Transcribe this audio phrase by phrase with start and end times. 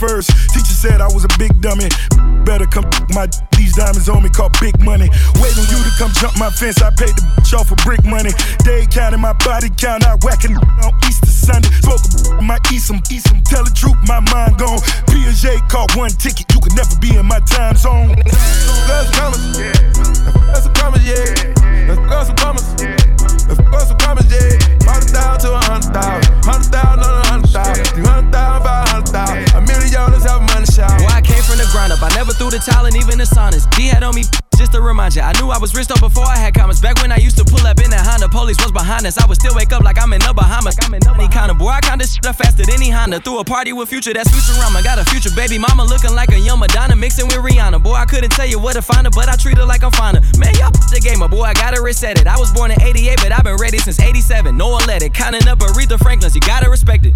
[0.00, 0.32] first.
[0.56, 1.92] Teacher said I was a big dummy.
[2.48, 5.12] Better come my these diamonds on me called big money.
[5.36, 6.80] Waiting you to come jump my fence.
[6.80, 8.32] I paid the bitch off for brick money.
[8.64, 10.08] Day counting my body count.
[10.08, 11.68] I whacking on Easter Sunday.
[11.84, 12.00] Smoke
[12.40, 13.44] a might eat some, eat some.
[13.44, 14.80] Tell the truth, my mind gone.
[15.12, 16.48] Piaget caught one ticket.
[16.54, 18.16] You could never be in my time zone.
[18.24, 19.76] That's a promise, yeah.
[20.48, 21.28] That's a promise, yeah.
[22.08, 22.68] That's a promise.
[22.72, 24.56] That's a promise, yeah.
[24.88, 26.32] Hundred thousand to a hundred thousand.
[26.48, 26.99] Hundred thousand
[32.20, 33.64] never threw the towel in even the saunas.
[33.74, 34.24] D had on me
[34.60, 35.24] just to remind you.
[35.24, 36.84] I knew I was rich though before I had comments.
[36.84, 39.16] Back when I used to pull up in that Honda, police was behind us.
[39.16, 40.76] I would still wake up like I'm in the Bahamas.
[40.84, 43.20] I'm in any kind of boy, I kinda shit up faster than any Honda.
[43.20, 44.84] Threw a party with Future, that's Futurama.
[44.84, 47.82] Got a future baby mama looking like a young Madonna mixing with Rihanna.
[47.82, 49.92] Boy, I couldn't tell you what to find her, but I treat her like I'm
[49.92, 50.20] finer.
[50.36, 52.26] Man, y'all the game, boy, I gotta reset it.
[52.26, 54.56] I was born in 88, but I've been ready since 87.
[54.56, 55.14] No one let it.
[55.14, 57.14] Counting up Aretha Franklin's, you gotta respect it.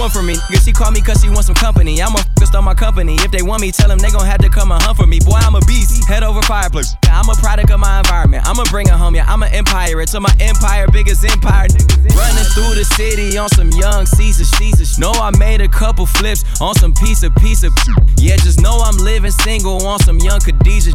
[0.00, 2.02] One for me, nigga, she call me cause she wants some company.
[2.02, 3.14] I'm a focused on my company.
[3.16, 5.20] If they want me, tell them they gon' have to come and hunt for me.
[5.20, 6.08] Boy, I'm a beast.
[6.08, 6.94] Head over fireplace.
[7.04, 8.44] I'm a product of my environment.
[8.46, 9.24] I'ma bring it home, yeah.
[9.32, 10.00] I'm an empire.
[10.00, 11.68] It's my empire, biggest empire.
[11.68, 15.00] Running through the city on some young Caesar, Caesar.
[15.00, 17.72] Know I made a couple flips on some piece of piece of.
[18.16, 20.92] Yeah, just know I'm living single on some young Khadijah.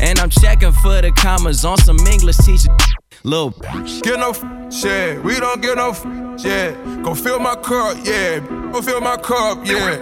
[0.00, 2.74] And I'm checking for the commas on some English teacher.
[3.22, 3.50] Little
[4.02, 6.02] Get no f- shit, we don't get no f-
[6.40, 6.74] shit.
[7.02, 8.40] Go fill my cup, yeah.
[8.72, 9.96] Go fill my cup, yeah.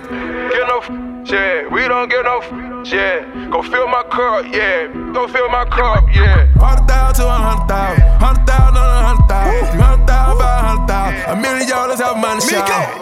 [0.50, 3.50] Get no f- shit, we don't get no f- shit.
[3.50, 4.86] Go fill my cup, yeah.
[5.12, 6.46] Go fill my cup, yeah.
[6.58, 10.38] Hundred thousand to a hundred thousand, hundred thousand on a hundred thousand, three hundred thousand,
[10.38, 11.38] five hundred thousand.
[11.38, 13.01] A million dollars have money shower.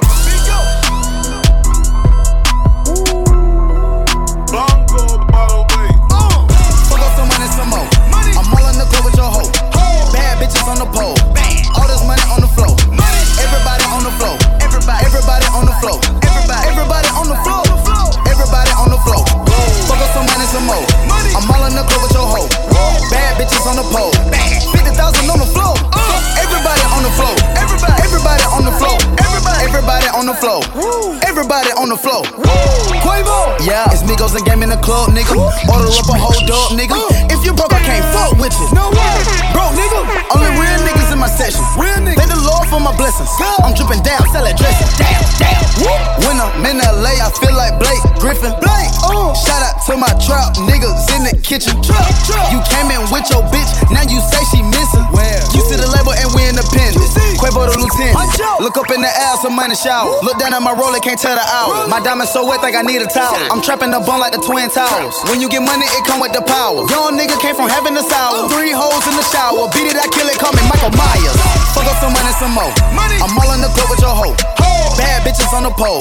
[31.91, 32.23] On the floor.
[33.03, 33.59] Quavo.
[33.67, 35.35] Yeah, it's Migos and game in the club, nigga.
[35.35, 36.95] Order up a whole dog, nigga.
[37.31, 38.69] If you broke, I can't fuck with you.
[38.75, 39.17] No way.
[39.53, 40.01] Bro, nigga.
[40.35, 41.63] Only real niggas in my section.
[41.77, 42.20] Real niggas.
[42.71, 43.27] The for my blessings.
[43.67, 44.87] I'm dripping down, sell that dressing.
[44.95, 45.59] Damn, damn.
[46.23, 48.55] When I'm in LA, I feel like Blake Griffin.
[48.63, 48.95] Blake.
[49.03, 49.35] Uh.
[49.35, 51.75] Shout out to my trap niggas in the kitchen.
[51.83, 52.47] Trap, trap.
[52.55, 55.03] You came in with your bitch, now you say she missing.
[55.11, 55.43] Where?
[55.51, 57.03] You see the label and we independent.
[57.43, 58.15] Quavo the lieutenant.
[58.63, 60.21] Look up in the air, some money shower.
[60.23, 61.89] Look down at my roller, can't tell the hour.
[61.91, 63.35] My diamond's so wet, think I need a towel.
[63.51, 65.17] I'm trapping the bone like the twin towers.
[65.27, 66.87] When you get money, it come with the power.
[66.87, 68.47] Young nigga came from heaven to sour.
[68.53, 69.67] Three holes in the shower.
[69.73, 71.41] Beat it, I kill it, call me Michael Myers.
[71.73, 72.73] Fuck up some money, some more.
[72.93, 73.17] Money.
[73.25, 74.37] I'm all in the club with your hoe.
[74.97, 76.01] Bad bitches on the pole.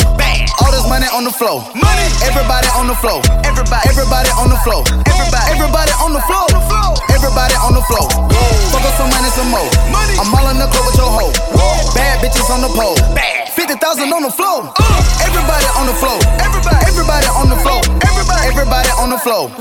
[0.60, 1.64] All this money on the floor.
[1.76, 2.08] Money.
[2.28, 3.24] Everybody on the floor.
[3.48, 3.88] Everybody.
[3.88, 4.84] Everybody on the floor.
[5.08, 5.48] Everybody.
[5.56, 7.09] Everybody on the floor.
[7.20, 8.08] Everybody on the floor.
[8.72, 9.68] Fuck up some money, some more.
[9.92, 10.16] Money.
[10.16, 11.36] I'm all in the club with your hoe.
[11.92, 12.96] Bad bitches on the pole.
[13.52, 14.72] Fifty thousand on the floor.
[14.80, 15.28] Uh.
[15.28, 16.16] Everybody on the floor.
[16.40, 16.80] Everybody.
[16.88, 17.84] Everybody on the floor.
[18.08, 18.48] Everybody.
[18.48, 19.52] Everybody on the floor.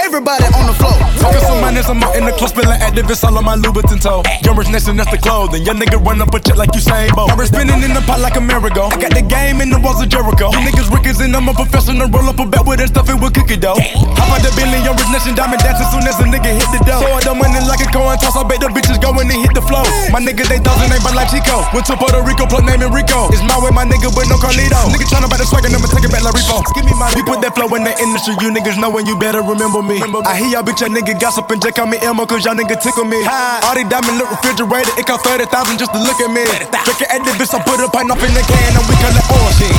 [0.00, 0.96] Everybody on the floor.
[1.20, 4.24] Talking some money, I'm out in the club, spilling Actavis all on my Louboutin toe.
[4.42, 5.62] Young rich nation, that's the clothing.
[5.62, 7.30] Young nigga run up a check like you Usain Bolt.
[7.30, 8.88] I'm spinning in the pot like a miracle.
[8.88, 10.50] I got the game in the walls of Jericho.
[10.50, 12.08] You niggas rickers and I'm a professional.
[12.08, 13.78] Roll up a bet with that stuff it with cookie dough.
[14.16, 16.80] How about the billion, young rich nation, diamond dancing soon as a nigga hit the
[16.88, 17.01] dough.
[17.02, 19.50] Throw the money like a coin toss, I bet the bitches go in and hit
[19.58, 19.82] the flow.
[20.14, 21.66] My niggas, they thousand, they run like Chico.
[21.74, 23.26] Went to Puerto Rico, plug name in Rico.
[23.34, 24.86] It's my way, my nigga, with no Carlito.
[24.86, 26.62] Nigga tryna buy the swag and I'ma take it back like Repo.
[26.78, 29.18] Give me my We put that flow in the industry, you niggas know when you
[29.18, 29.98] better remember me.
[30.22, 33.02] I hear y'all bitch, y'all nigga gossiping, just call me Elmo, cause y'all nigga tickle
[33.02, 33.18] me.
[33.26, 36.46] All these diamond look refrigerated, it cost 30,000 just to look at me.
[36.86, 39.10] Drinking at the bitch, I put a pint up in the can and we call
[39.10, 39.74] it oil shit.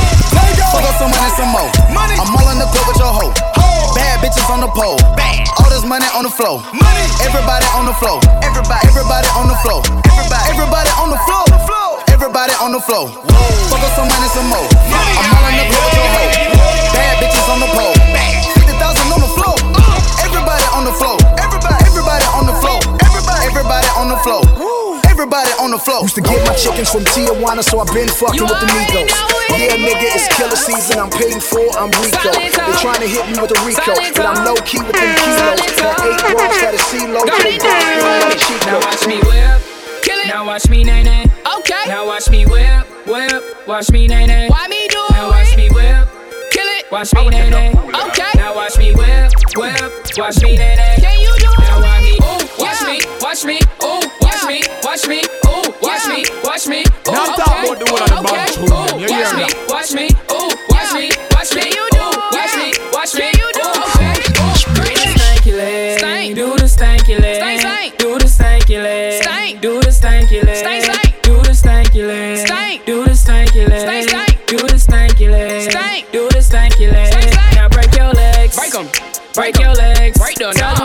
[0.76, 1.72] Fuck up some money, some more.
[1.88, 2.20] Money.
[2.20, 3.32] I'm all in the club with your hoe.
[3.96, 4.98] Bad bitches on the pole.
[6.34, 6.66] Floor.
[6.74, 7.06] Money.
[7.22, 8.18] Everybody on the floor.
[8.42, 8.82] Everybody.
[8.90, 9.82] Everybody on the floor.
[10.10, 10.46] Everybody.
[10.50, 11.46] Everybody on the floor.
[12.10, 13.06] Everybody on the floor.
[13.70, 14.66] Fuck up some money, some more.
[14.66, 16.32] I'm all in the club with your hoe.
[16.98, 17.94] Bad bitches on the pole.
[18.58, 19.56] Fifty thousand on the floor.
[20.26, 21.18] Everybody on the floor.
[21.38, 21.82] Everybody.
[21.86, 22.80] Everybody on the floor.
[23.06, 23.42] Everybody.
[23.46, 24.42] Everybody on the floor.
[25.14, 26.02] Everybody on the floor.
[26.02, 29.14] Used to get my chickens from Tijuana, so I've been fucking with the Migos.
[29.54, 30.98] Yeah, nigga, it's killer season.
[30.98, 32.34] I'm paying for, I'm Rico.
[32.34, 32.50] They
[32.82, 35.22] trying to hit me with a Rico, but I'm low key with them mm.
[35.22, 35.62] kilos.
[35.78, 37.94] That eight rolls, that a CeeLo, to the bar.
[38.66, 39.62] Now watch me whip.
[40.02, 40.28] Kill it.
[40.34, 41.30] Now watch me nay nay.
[41.62, 41.86] Okay.
[41.86, 43.68] Now watch me whip, whip.
[43.68, 44.50] Watch me nay nay.
[44.50, 45.14] Why me do it?
[45.14, 46.10] Now watch me whip.
[46.50, 46.90] Kill it.
[46.90, 47.70] Watch me nay nay.
[48.10, 48.34] Okay.
[48.34, 49.94] Now watch me whip, whip.
[50.18, 50.98] Watch me nay nay.
[50.98, 51.70] Can you do it?
[51.70, 51.86] Now it?
[51.86, 52.43] watch me, ooh, watch Yeah.
[52.86, 57.34] Me, watch me, ooh, watch me, watch me, ooh, watch me, watch me, ooh, Now
[57.34, 59.00] okay, talk about the one of the okay, ooh, children.
[59.00, 62.54] You hear watch me, watch me, ooh, watch me, watch me, you ooh, do watch
[62.56, 63.88] me, watch me, you do ooh, it?
[63.88, 65.16] okay, Ooh, do the it.
[65.18, 67.98] stanky leg, do the stanky leg, Stank, stank.
[67.98, 69.62] do the stanky leg, Stank.
[69.62, 71.26] do the stanky leg, Stank, stank.
[71.26, 72.86] do the stanky leg, Stank.
[72.86, 74.48] do the stanky leg, Stank, stank.
[74.48, 77.08] do the stanky leg, do the stanky leg.
[77.08, 77.56] Stank, stank.
[77.56, 78.88] Now break your legs, Break 'em.
[79.34, 80.83] break your legs, Break the Tell them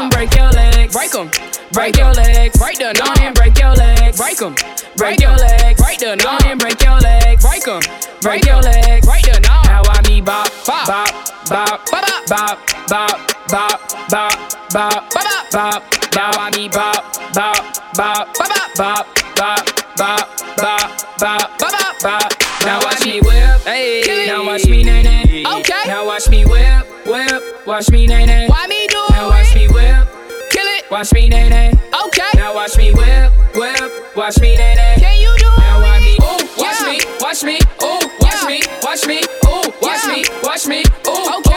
[1.73, 4.55] break your legs, Break the Go and break your legs, Break 'em.
[4.97, 7.81] break your legs, Break the Go and break your legs, Break 'em.
[8.21, 9.65] break your legs, Break the knob.
[9.67, 10.87] Now I me bop, Bop.
[10.87, 11.11] bop,
[11.49, 14.35] bop, Bop, bop, bop, bop, bop, bop,
[14.73, 15.83] bop, Bop, bop.
[16.15, 17.05] Now I me bop,
[17.35, 19.07] bop, bop, Bop, bop,
[19.37, 19.67] bop,
[19.97, 20.29] bop,
[20.59, 20.89] bop,
[21.19, 22.33] bop, Bop, bop.
[22.65, 24.27] Now watch me whip, hey.
[24.27, 25.45] Now watch me nay nay.
[25.61, 25.83] Okay.
[25.87, 27.67] Now watch me whip, whip.
[27.67, 28.47] Watch me nay nay.
[28.49, 28.78] Why me
[30.91, 31.73] watch me nay nay.
[32.07, 32.31] Okay.
[32.35, 34.17] Now watch me whip, whip.
[34.17, 34.95] Watch me nay nay.
[34.99, 36.91] Can you do Now watch me, ooh, watch Yeah.
[36.91, 38.47] me, watch me, ooh, watch Yeah.
[38.49, 40.13] me, watch me, ooh, watch Yeah.
[40.13, 41.48] me, watch me, ooh, Okay.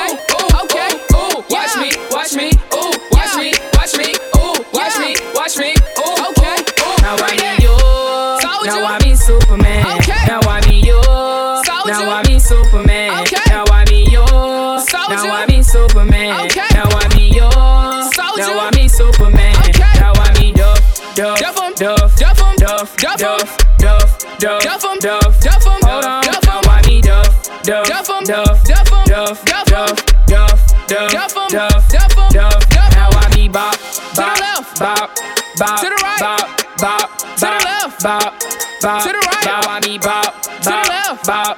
[23.22, 24.20] Duff, Duff 'em.
[24.40, 25.00] Duff, Duff, Duff, Duff 'em.
[25.00, 25.80] Duff, Duff 'em.
[25.86, 26.62] Hold on, Duff 'em.
[26.62, 27.30] now I be Duff,
[27.62, 28.24] Duff, Duff 'em.
[28.26, 29.06] Duff, Duff 'em.
[29.06, 29.96] Duff, Duff Duff, 'em.
[30.26, 31.50] Duff, Duff, Duff 'em.
[31.52, 32.30] Duff, Duff 'em.
[32.32, 32.70] Duff.
[32.70, 32.98] Duff 'em.
[32.98, 34.80] Now I be bop, the bop, left.
[34.80, 35.10] bop,
[35.58, 36.20] bop, To the right.
[36.20, 38.04] bop, bop, To the bop, left.
[38.04, 38.34] bop,
[38.82, 39.46] bop, To the right.
[39.46, 41.26] Now I be bop, the bop, left.
[41.28, 41.58] bop,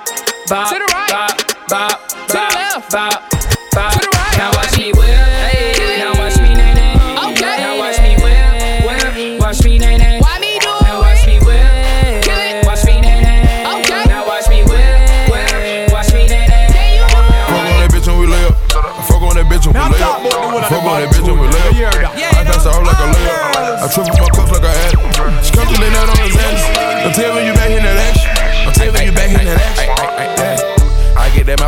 [0.49, 1.09] bop, To the right.
[1.11, 1.37] bop,
[1.69, 2.02] bop, To the bop,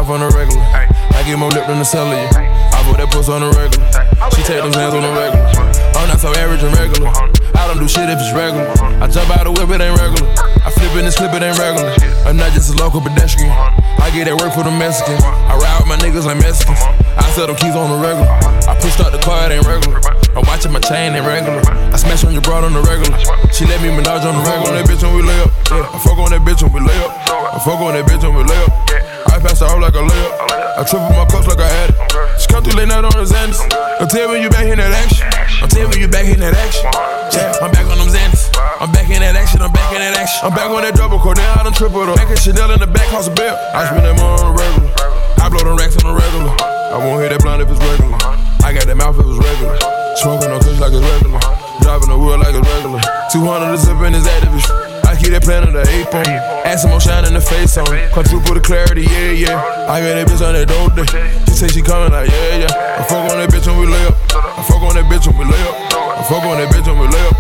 [0.06, 0.62] Get on the regular.
[0.62, 2.30] I get more lip than the cellular.
[2.30, 3.90] I put that puss on the regular.
[4.38, 5.50] She take them hands on the regular.
[5.98, 7.10] I'm not so average and regular.
[7.58, 8.70] I don't do shit if it's regular.
[9.02, 10.30] I jump out the whip, it ain't regular.
[10.62, 11.90] I flip in this clip, it ain't regular.
[12.22, 13.50] I'm not just a local pedestrian.
[13.50, 15.26] I get that work for the Mexicans.
[15.26, 16.78] I ride with my niggas like Mexicans.
[17.18, 18.30] I sell them keys on the regular.
[18.70, 19.98] I pushed out the car, it ain't regular.
[20.38, 21.66] I'm watching my chain, ain't regular.
[21.66, 23.18] I smash on your broad on the regular.
[23.50, 24.70] She let me menage on the regular.
[24.70, 25.50] On that bitch when we lay up.
[25.74, 27.10] I fuck on that bitch when we lay up.
[27.26, 28.95] I fuck on that bitch when we lay up.
[29.28, 30.34] I pass her out like a layup.
[30.76, 31.98] I triple my cups like I had it.
[32.42, 33.64] She come through late night on the Xanax.
[34.00, 35.24] Don't tell me you back in that action.
[35.64, 36.92] Don't tell me you back in that action.
[37.32, 38.52] Yeah, I'm back on them Xanax.
[38.84, 39.64] I'm back in that action.
[39.64, 40.44] I'm back in that action.
[40.44, 41.36] I'm back on that double core.
[41.36, 42.20] Now I done triple up.
[42.20, 43.56] Back at Chanel in the back, cost a bill.
[43.72, 44.92] I spend that more on the regular.
[45.40, 46.52] I blow them racks on the regular.
[46.60, 48.20] I won't hit that blind if it's regular.
[48.68, 49.80] I got that mouth if it's regular.
[50.20, 51.40] Smoking on kush like it's regular.
[51.80, 53.00] Driving the wheel like it's regular.
[53.32, 54.85] 200 to zip in his activist.
[55.26, 56.22] Keep that plan of the ape on.
[56.70, 57.90] Add some more shine in the face on.
[58.14, 59.90] Quadruple the clarity, yeah, yeah.
[59.90, 61.10] I got that bitch on that dope day.
[61.50, 63.02] She say she coming like, yeah, yeah.
[63.02, 64.14] I fuck on that bitch when we lay up.
[64.30, 65.74] I fuck on that bitch when we lay up.
[66.14, 67.34] I fuck on that bitch when we lay up.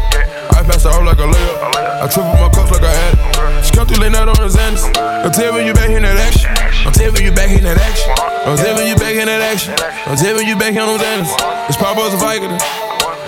[0.57, 2.01] I pass her out like a layup.
[2.01, 3.21] I triple my cups like I had it.
[3.61, 4.89] She come through late night on the Xanax.
[5.21, 6.49] Don't tell me you back in that action.
[6.89, 8.09] Don't tell me you back in that action.
[8.17, 9.77] Don't tell you back in that action.
[10.09, 11.69] Don't tell you back in on Xanax.
[11.69, 12.57] It's Papa was a Viking.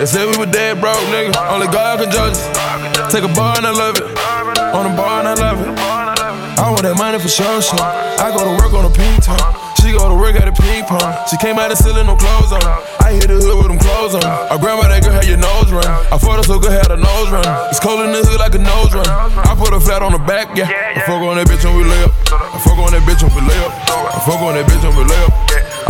[0.02, 1.30] They said we were dead broke, nigga.
[1.46, 3.12] Only God can judge us.
[3.14, 4.06] Take a bar and I love it.
[4.72, 5.68] On the bar and I love it.
[6.58, 7.78] I want that money for sure, sure.
[7.78, 9.38] I go to work on a ping pong.
[9.78, 11.14] She go to work at a ping pong.
[11.30, 12.64] She came out of stealing no clothes on.
[12.98, 14.26] I hit the hood with them clothes on.
[14.26, 15.86] I grandma that girl had your nose run.
[15.86, 17.46] I fought her so good had a nose run.
[17.70, 19.06] It's cold in the hood like a nose run.
[19.06, 20.68] I put her flat on the back, yeah.
[20.68, 22.12] I fuck on that bitch when we lay up.
[22.32, 23.72] I fuck on that bitch when we lay up.
[23.88, 25.32] I fuck on that bitch when we lay up.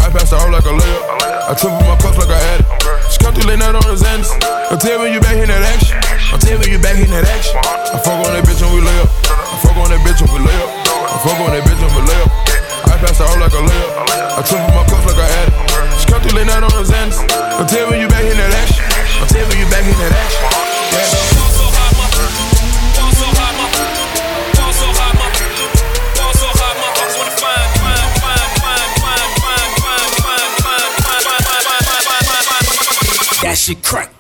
[0.05, 1.05] I pass out like a layup.
[1.49, 2.69] I triple my cups like I had it.
[3.21, 4.37] Come through late night on the Xanax.
[4.69, 6.01] Don't tell me you back in that action.
[6.31, 7.78] Don't tell me you back in that action.
[7.89, 9.09] I fuck on that bitch when we lay up.
[9.33, 10.69] I fuck on that bitch when we lay up.
[11.09, 12.29] I fuck on that bitch when we lay up.
[12.85, 13.93] I pass out like a layup.
[14.37, 15.57] I triple my cups like I had it.
[15.97, 17.25] She come through late night on the Xanax.
[17.57, 18.85] Don't tell me you back in that action.
[18.93, 20.13] Don't tell me you back in that.
[20.93, 21.29] Yeah.
[33.49, 34.18] That shit crack.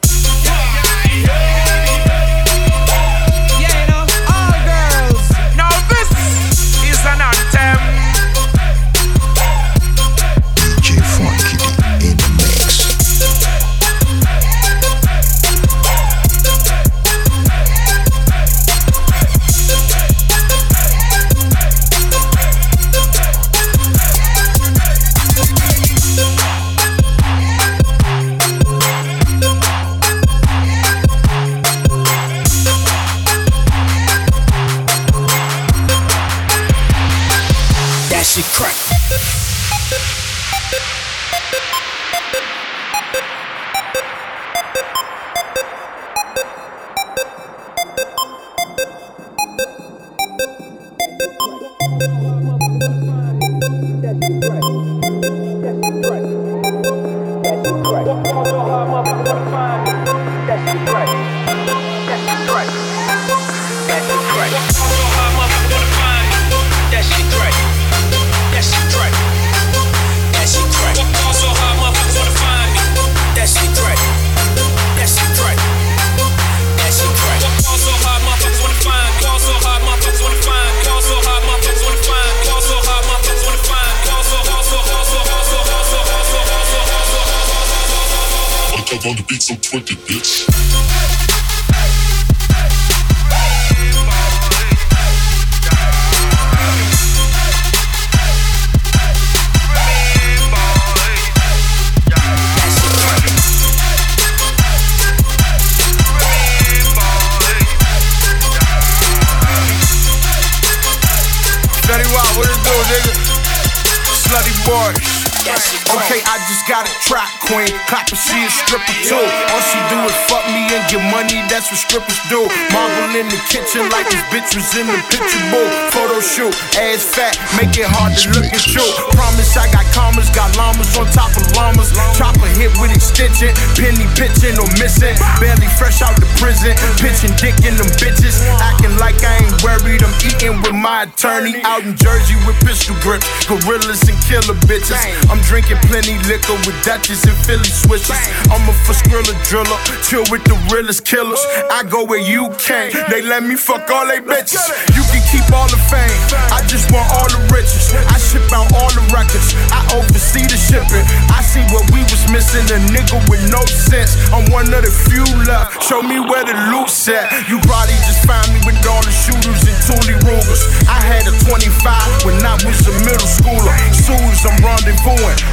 [114.68, 115.27] Boy.
[115.48, 117.72] Okay, I just got a track queen.
[117.88, 119.16] Clap she a stripper too.
[119.16, 122.44] All she do is fuck me and get money, that's what strippers do.
[122.72, 125.72] Marble in the kitchen like this bitch was in the picture booth.
[125.96, 128.84] Photo shoot, ass fat, make it hard to look at you.
[129.16, 131.96] Promise I got commas, got llamas on top of llamas.
[132.16, 135.16] Chopper hit with extension, penny pitching or missing.
[135.40, 138.44] Barely fresh out the prison, pitching dick in them bitches.
[138.60, 141.64] Acting like I ain't worried, I'm eating with my attorney.
[141.64, 145.00] Out in Jersey with pistol grips, gorillas and killer bitches.
[145.32, 148.16] I'm drinking plenty liquor with Dutchess and Philly switches.
[148.50, 151.40] I'm a for skrilla driller, chill with the realest killers.
[151.70, 154.62] I go where you can't, they let me fuck all they bitches.
[154.96, 156.14] You can keep all the fame,
[156.54, 157.92] I just want all the riches.
[157.92, 161.04] I ship out all the records, I oversee the shipping.
[161.28, 164.16] I see what we was missing, a nigga with no sense.
[164.32, 167.28] I'm one of the few left, show me where the loot's at.
[167.48, 170.62] You probably just find me with all the shooters and Thule Rugers.
[170.88, 173.72] I had a 25 when I was a middle schooler.
[173.92, 174.58] Soon as I'm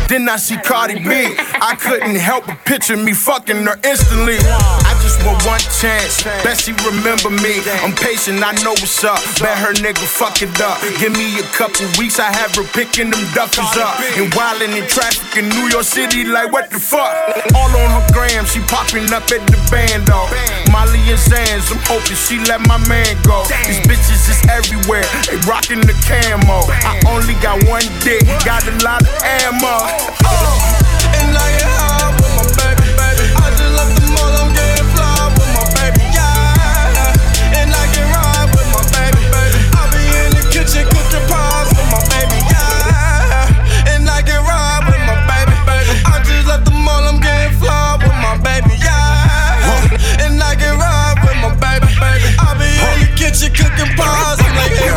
[0.07, 1.09] then I see Cardi B.
[1.09, 4.37] I couldn't help but picture me fucking her instantly.
[4.37, 7.65] I just want one chance, bet she remember me.
[7.81, 9.17] I'm patient, I know what's up.
[9.41, 10.77] Bet her nigga fuck it up.
[11.01, 13.97] Give me a couple weeks, I have her picking them duffers up.
[14.13, 17.09] And wildin' in traffic in New York City, like what the fuck?
[17.57, 20.29] All on her gram, she popping up at the band, though.
[20.69, 23.41] Molly and Sands, I'm hoping she let my man go.
[23.65, 26.69] These bitches is everywhere, they rockin' the camo.
[26.85, 29.54] I only got one dick, got a lot of ammo.
[29.63, 30.81] Oh.
[31.21, 31.74] And I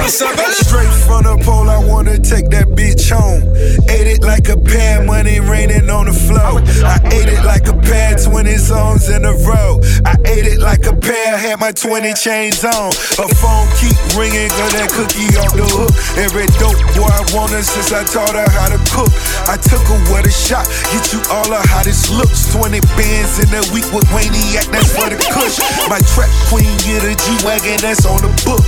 [0.09, 3.45] Straight from the pole, I wanna take that bitch home.
[3.93, 6.65] Ate it like a pan, money raining on the floor.
[6.81, 9.77] I ate it like a pan, 20 songs in a row.
[10.09, 12.89] I ate it like a pan, had my 20 chains on.
[13.21, 15.93] A phone keep ringing, got that cookie on the hook.
[16.17, 19.13] Every dope boy I wanted since I taught her how to cook.
[19.45, 22.49] I took her with a shot, get you all the hottest looks.
[22.57, 25.61] 20 bands in a week with Wayne Wayniac, that's for the kush.
[25.93, 28.65] My trap queen get a G-Wagon, that's on the book.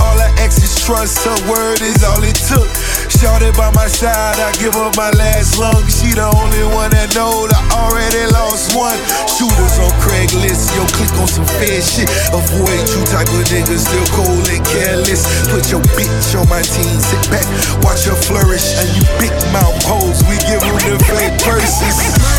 [0.00, 2.68] All her exes trust, her word is all it took.
[3.10, 5.82] Shorty by my side, I give up my last lung.
[5.90, 8.98] She the only one that know I already lost one.
[9.26, 12.06] Shooters on Craigslist, yo, click on some fair shit.
[12.30, 15.26] Avoid you type of niggas, still cold and careless.
[15.50, 17.46] Put your bitch on my team, sit back,
[17.82, 18.78] watch her flourish.
[18.78, 22.37] And you big mouth hoes, we give them the fake purses.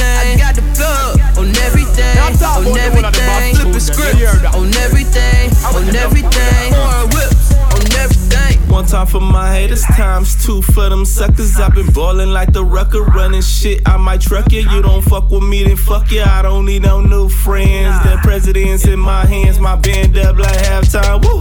[0.00, 0.40] Everything.
[0.40, 3.54] I got the plug on everything, on everything.
[3.56, 6.72] Flipping scripts on everything, on everything.
[6.72, 8.58] Pouring whips on everything.
[8.70, 11.58] One time for my haters, times two for them suckers.
[11.58, 13.82] I've been ballin' like the rucker, running shit.
[13.86, 14.60] I might truck you.
[14.60, 16.22] You don't fuck with me, then fuck you.
[16.22, 18.00] I don't need no new friends.
[18.04, 21.24] The president's in my hands, my band up like halftime.
[21.24, 21.40] Woo!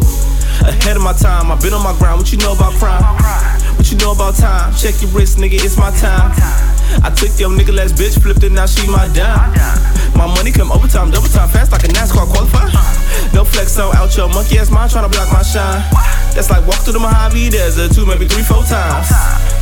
[0.68, 2.18] Ahead of my time, I've been on my grind.
[2.18, 3.04] What you know about crime?
[3.78, 4.74] What you know about time?
[4.76, 6.69] Check your wrist, nigga, it's my time.
[7.04, 9.54] I took your nigga last bitch, flipped it, now she my dime.
[10.16, 12.70] My money come overtime, double time, fast like a NASCAR qualifier.
[13.34, 15.84] No flex on out your monkey ass mind, tryna block my shine.
[16.34, 19.10] That's like walk through the Mojave Desert two, maybe three, four times.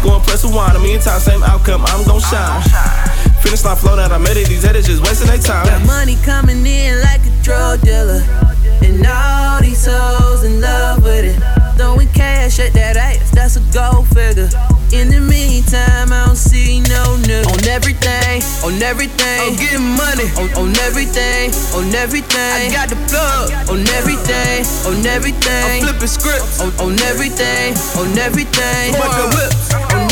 [0.04, 2.64] Going press a wine, a million times, same outcome, I'm gon' shine.
[3.42, 5.66] Finish line flow that I made it, these editors just wasting their time.
[5.66, 8.24] Got money coming in like a drug dealer.
[8.82, 11.38] And all these hoes in love with it.
[11.78, 14.50] Throwing cash at that ass, that's a gold figure.
[14.94, 17.52] In the meantime, I don't see no nigga.
[17.52, 19.42] On everything, on everything.
[19.44, 20.32] I'm getting money.
[20.40, 22.40] On, on everything, on everything.
[22.40, 23.52] I got the plug.
[23.68, 25.84] On everything, on everything.
[25.84, 26.62] I'm flipping scripts.
[26.62, 28.96] On, on everything, on everything.
[28.96, 29.74] Pouring whips.
[29.74, 30.07] On.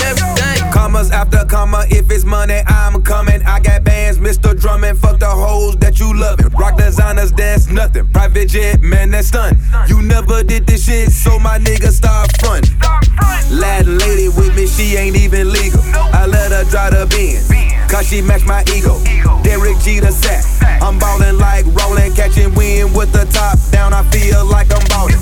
[0.76, 3.42] Commas after comma, if it's money, I'm coming.
[3.44, 4.60] I got bands, Mr.
[4.60, 5.00] Drummond.
[5.00, 6.50] Fuck the hoes that you loving.
[6.50, 8.06] Rock designers, that's nothing.
[8.10, 9.58] Private jet, man, that's stun.
[9.88, 12.70] You never did this shit, so my nigga start front.
[13.50, 15.80] Latin lady with me, she ain't even legal.
[16.12, 17.48] I let her drive the Benz,
[17.96, 19.00] cause she match my ego.
[19.42, 20.44] Derek G the sack.
[20.84, 23.94] I'm ballin' like rollin', catching wind with the top down.
[23.94, 25.16] I feel like I'm ballin'.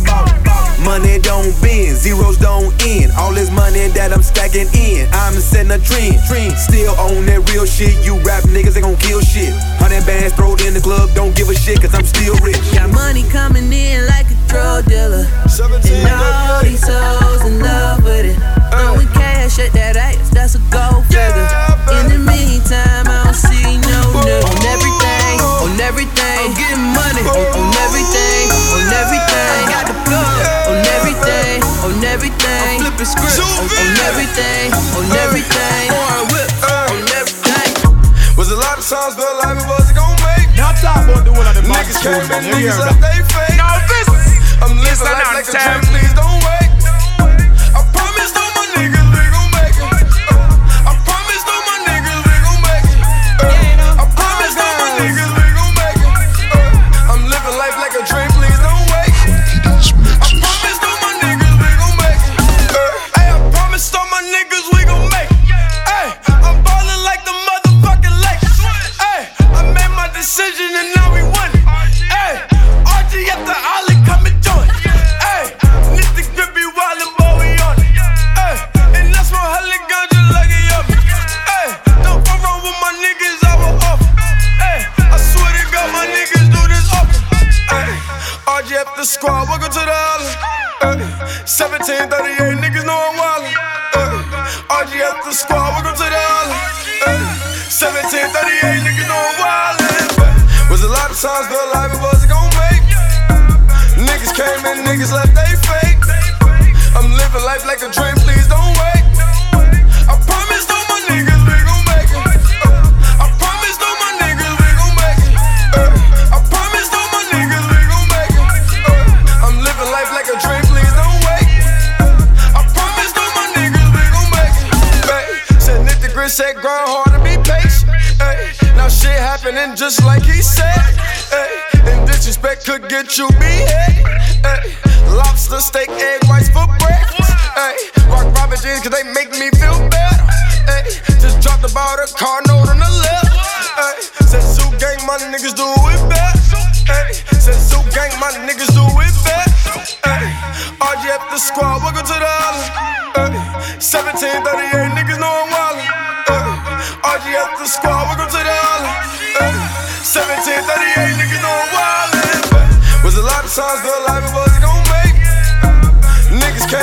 [0.82, 3.12] Money don't bend, zeros don't end.
[3.13, 6.19] All this money that I'm stacking in, I'm setting a trend.
[6.58, 9.54] Still on that real shit, you rap niggas ain't gon' kill shit.
[9.78, 12.58] Hundred bands thrown in the club, don't give a shit, cause I'm still rich.
[12.74, 15.30] Got money coming in like a drug dealer.
[15.30, 17.33] And all these hoes
[42.06, 43.12] of the Niggas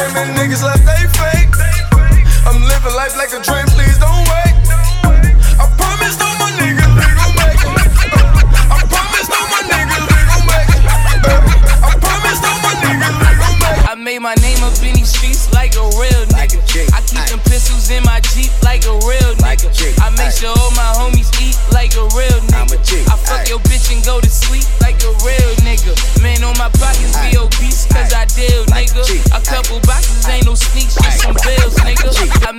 [0.09, 1.51] Niggas left they fake.
[2.47, 4.30] I'm living life like a dream, please don't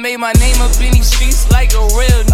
[0.01, 2.30] made my name up in these streets like a real.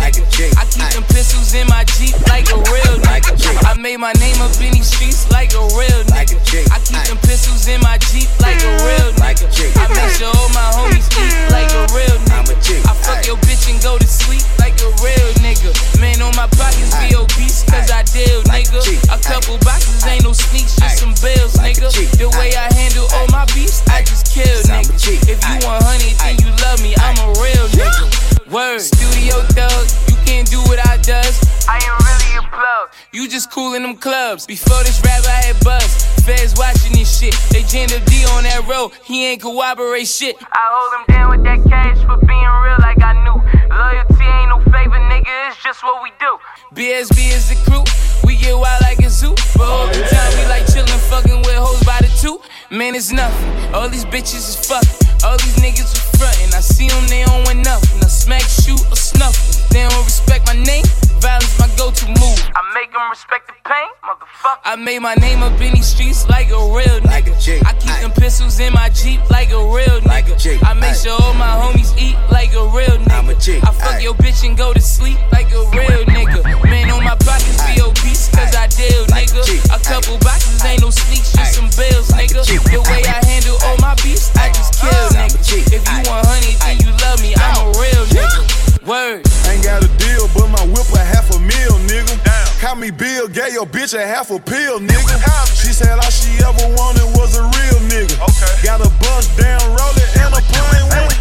[0.58, 3.38] I keep them pistols in my Jeep like a real nigga.
[3.65, 6.38] I made my name up in these streets like a real nigga.
[6.73, 9.45] I keep them pistols in my Jeep like a real nigga.
[9.77, 12.58] I make sure all my homies eat like a real nigga.
[12.89, 15.69] I fuck your bitch and go to sleep like a real nigga.
[16.01, 18.82] Man, on my pockets be obese cause I deal, nigga.
[19.13, 21.93] A couple boxes ain't no sneaks, just some bills, nigga.
[22.17, 24.97] The way I handle all my beefs, I just kill, nigga.
[25.30, 28.37] If you want honey, then you love me, I'm a real nigga.
[28.52, 28.80] Word.
[28.80, 31.36] Studio thug, you can't do what I does.
[31.68, 32.90] I am really a plug.
[33.12, 34.46] You just cool in them clubs.
[34.46, 36.06] Before this rap, I had buzz.
[36.24, 37.36] Feds watching this shit.
[37.52, 38.92] They jammed up D on that road.
[39.04, 40.38] He ain't cooperate shit.
[40.40, 43.36] I hold him down with that cash for being real like I knew.
[43.68, 45.49] Loyalty ain't favor, nigga.
[45.49, 46.38] It's just what we do.
[46.73, 47.84] BSB is the crew.
[48.25, 49.36] We get wild like a zoo.
[49.56, 52.39] But all the time we like chillin', fucking with hoes by the two.
[52.69, 53.73] Man, it's nothing.
[53.73, 55.08] All these bitches is fucking.
[55.23, 56.53] All these niggas are frontin'.
[56.53, 57.99] I see them, they don't win nothing.
[58.03, 59.57] I smack, shoot, or snuff.
[59.78, 60.82] They don't respect my name.
[61.22, 62.42] Violence my go-to move.
[62.58, 64.66] I make them respect the pain, motherfucker.
[64.66, 67.38] I made my name up in these streets like a real nigga.
[67.62, 70.34] I keep them pistols in my Jeep like a real nigga.
[70.66, 73.62] I make sure all my homies eat like a real nigga.
[73.62, 76.42] I fuck your bitch and go to sleep like a real nigga.
[76.66, 79.46] Man, on my pockets be obese cause I deal, nigga.
[79.70, 82.42] A couple boxes ain't no sneaks, just some bills, nigga.
[82.50, 85.38] The way I handle all my beefs, I just kill, nigga.
[85.70, 88.57] If you want honey, then you love me, I'm a real nigga.
[88.88, 89.28] Word.
[89.52, 92.15] Ain't got a deal, but my whip a half a meal, nigga.
[92.63, 95.19] Call me Bill, gave your bitch a half a pill, nigga.
[95.60, 98.15] She said all she ever wanted was a real nigga.
[98.15, 98.47] Okay.
[98.63, 101.12] Got a bust down, roll it, and a plain one.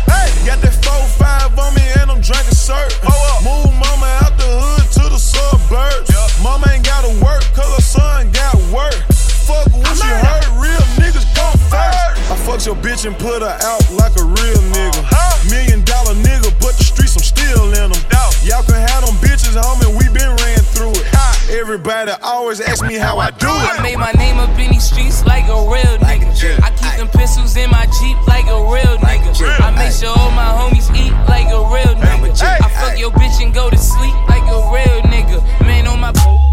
[0.46, 2.94] Got that 4-5 on me, and I'm drinking syrup.
[3.42, 6.14] Move mama out the hood to the suburbs.
[6.40, 8.94] Mama ain't gotta work, cause her son got work.
[9.42, 10.45] Fuck what she heard, real niggas come
[12.46, 12.66] first.
[12.66, 15.50] I fucked your bitch and put her out like a real nigga.
[15.50, 18.02] Million dollar nigga, but the streets I'm still in them.
[18.46, 21.06] Y'all can have them bitches, homie, we been ran through it.
[21.50, 23.50] Everybody always ask me how I do it.
[23.50, 23.82] I it.
[23.82, 26.62] made my name up in these streets like a real nigga.
[26.62, 29.34] I keep them pistols in my Jeep like a real nigga.
[29.60, 32.30] I make sure all my homies eat like a real nigga.
[32.42, 35.42] I fuck your bitch and go to sleep like a real nigga.
[35.62, 36.45] Man, on my.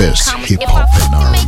[0.00, 1.39] Best hip hop and R&B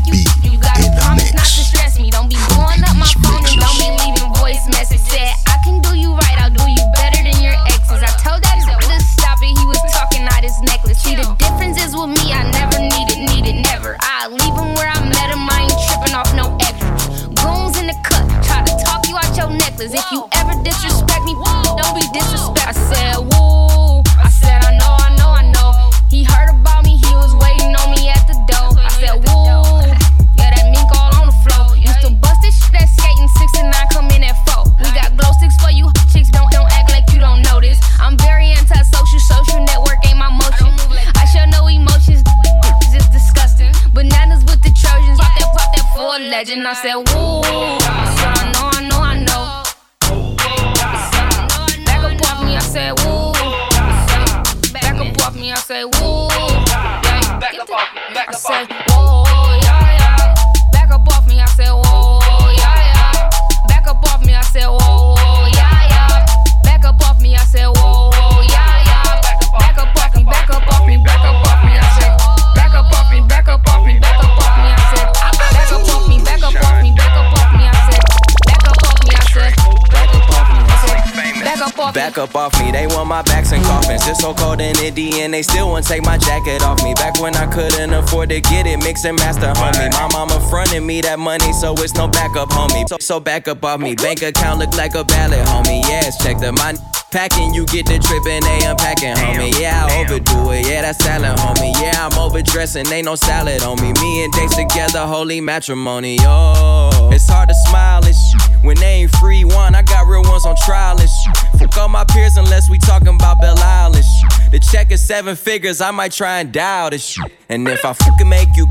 [82.13, 82.59] back up off me.
[82.63, 84.07] Back up off me, they want my backs and coffins.
[84.07, 86.95] It's so cold in Indy and they still won't take my jacket off me.
[86.95, 89.91] Back when I couldn't afford to get it, mix and master, homie.
[89.93, 92.89] My mama fronted me that money, so it's no backup, homie.
[92.89, 93.95] So, so back up off me.
[93.95, 95.83] Bank account look like a ballot, homie.
[95.83, 96.75] Yes, check the my
[97.13, 99.53] packing, you get the trip and they unpacking, homie.
[99.61, 100.67] Yeah, I overdo it.
[100.67, 101.73] Yeah, that's salad, homie.
[101.81, 103.93] Yeah, I'm overdressing, ain't no salad on me.
[104.01, 106.17] Me and Dates together, holy matrimony.
[106.23, 109.75] Oh, it's hard to smile and shit when they ain't free one.
[109.75, 111.61] I got real ones on trial and shit.
[111.61, 114.42] Fuck all my peers unless we talking about Belle shit.
[114.53, 117.33] The check is seven figures, I might try and dial this shit.
[117.49, 118.67] And if I fucking make you.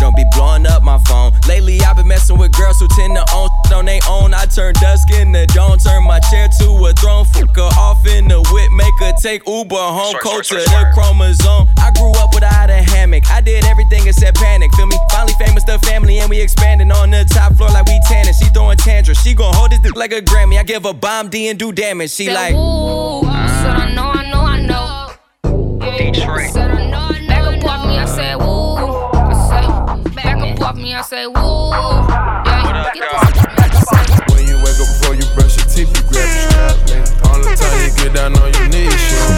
[0.00, 1.32] Don't be blowing up my phone.
[1.48, 4.34] Lately, I've been messing with girls who tend to own shit on they own.
[4.34, 7.24] I turn dusk into dawn, turn my chair to a throne.
[7.24, 10.14] Fuck her off in the whip, make her take Uber home.
[10.22, 11.68] Cold to the chromosome.
[11.78, 13.30] I grew up without a hammock.
[13.30, 14.72] I did everything except panic.
[14.74, 14.98] Feel me?
[15.10, 18.34] Finally famous, the family, and we expanding on the top floor like we tanning.
[18.34, 19.18] She throwing tantrums.
[19.20, 20.58] She gon' hold this dick like a Grammy.
[20.58, 22.10] I give a bomb D and do damage.
[22.10, 22.54] She Said, like.
[22.54, 24.55] Ooh, said I know, I know, I know.
[26.12, 26.52] Detroit.
[30.66, 30.82] Up When
[34.46, 36.78] you wake up before you brush your teeth, you grab your strap.
[37.26, 39.34] All the time you get down on your knees, you don't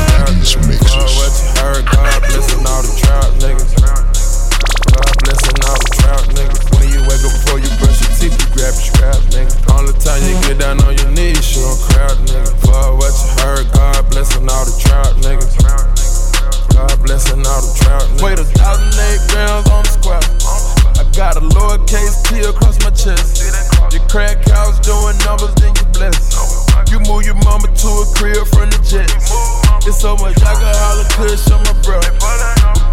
[1.17, 3.29] what you heard, God blessing all the trap.
[4.93, 6.21] God blessing all the trap.
[6.77, 9.53] When you wake up before you brush your teeth, you grab your strap, nigga.
[9.73, 11.81] All the time you get down on your knees, you don't
[12.29, 12.53] nigga.
[12.97, 15.13] What you heard, God blessing all the trap.
[16.73, 18.07] God blessin' all the trout.
[18.23, 20.25] Weighed a thousand eight grams on the square.
[20.99, 23.43] I got a lowercase T across my chest.
[23.93, 26.35] You crack cows doing numbers, then you bless.
[26.91, 29.33] You move your mama to a crib from the jets.
[29.87, 32.07] It's so much I can holler, kush on my breath.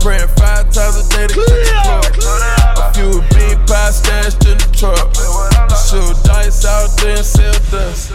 [0.02, 2.42] Praying five times a day to get the club.
[2.78, 5.55] A few bean pies stashed in the truck.
[5.70, 8.12] You shoot dice out there and sell dust.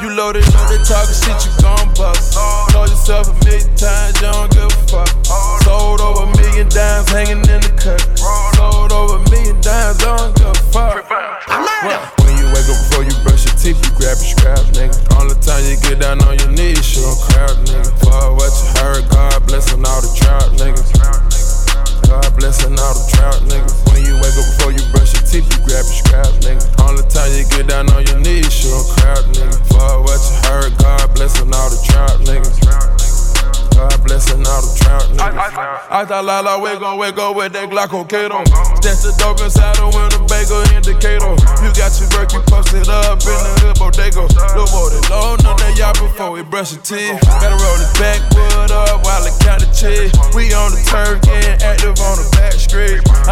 [0.00, 2.34] You loaded, know they talking shit, you gon' bust.
[2.72, 5.08] Told yourself a million times, you don't give a fuck.
[5.62, 8.00] Sold over a million dimes hanging in the cut.
[8.56, 11.04] Sold over a million dimes, I don't give a fuck.
[12.24, 14.96] When you wake up before you brush your teeth, you grab your scraps, nigga.
[15.14, 17.92] All the time you get down on your knees, show crowd, nigga.
[18.00, 21.35] Fuck what you heard, God blessing all the trout, niggas.
[22.08, 23.74] God blessing all the trout, niggas.
[23.92, 26.64] When you wake up before you brush your teeth, you grab your scraps, nigga.
[26.82, 29.56] All the time you get down on your knees, show crowd, nigga.
[29.70, 32.95] Fuck what you heard, God blessing all the trout, niggas.
[33.76, 35.90] God blessing all the trout niggas.
[35.90, 38.40] I thought Lala we gon' wake up with that Glock on Kato.
[38.80, 41.36] Stash the dope inside the window, bagel indicator.
[41.60, 44.24] You got your work, you posted up in the hood bodega.
[44.56, 47.20] Little more than low, none of y'all before we brush your teeth.
[47.36, 50.14] Better roll this backwood up while I count the cheese.
[50.32, 52.15] We on the turf, getting active on the.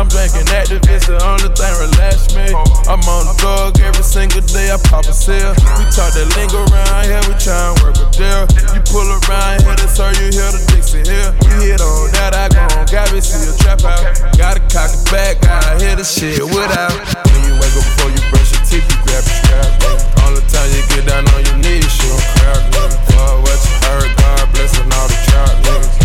[0.05, 2.53] I'm drinking active, the only thing relax me.
[2.85, 5.57] I'm on the dog every single day, I pop a seal.
[5.81, 8.45] We talk that lingo around here, we try and work a deal.
[8.77, 11.33] You pull around here, that's all you hear the Dixie here.
[11.49, 14.05] You hit on that, I gon' got me see a trap out.
[14.37, 16.93] Gotta cock it back, gotta hit the shit without.
[17.33, 20.05] When you wake up before you brush your teeth, you grab your strap, nigga.
[20.21, 22.93] All the time you get down on your knees, show crowd, nigga.
[23.09, 25.97] Fuck what you heard, God blessing all the trout, niggas.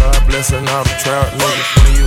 [0.00, 1.68] God blessing all the trout, niggas.
[1.84, 2.06] When you you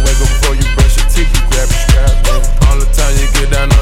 [3.51, 3.80] down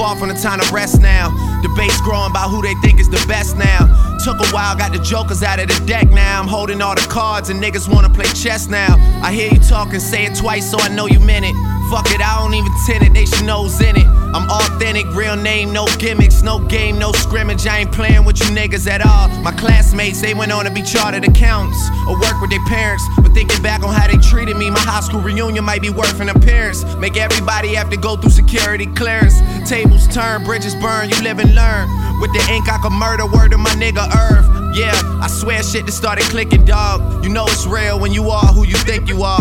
[0.00, 1.28] far from the time to rest now.
[1.60, 3.80] Debates growing about who they think is the best now.
[4.24, 6.40] Took a while, got the jokers out of the deck now.
[6.40, 8.96] I'm holding all the cards and niggas wanna play chess now.
[9.22, 11.54] I hear you talking, say it twice so I know you meant it.
[11.90, 14.19] Fuck it, I don't even tend it, they should know know's in it.
[14.32, 17.66] I'm authentic, real name, no gimmicks, no game, no scrimmage.
[17.66, 19.28] I ain't playing with you niggas at all.
[19.42, 23.02] My classmates, they went on to be chartered accountants or work with their parents.
[23.16, 26.20] But thinking back on how they treated me, my high school reunion might be worth
[26.20, 26.84] an appearance.
[26.96, 29.40] Make everybody have to go through security clearance.
[29.68, 31.88] Tables turn, bridges burn, you live and learn.
[32.20, 34.76] With the ink, I could murder word of my nigga Irv.
[34.76, 37.24] Yeah, I swear shit that started clicking, dog.
[37.24, 39.40] You know it's real when you are who you think you are.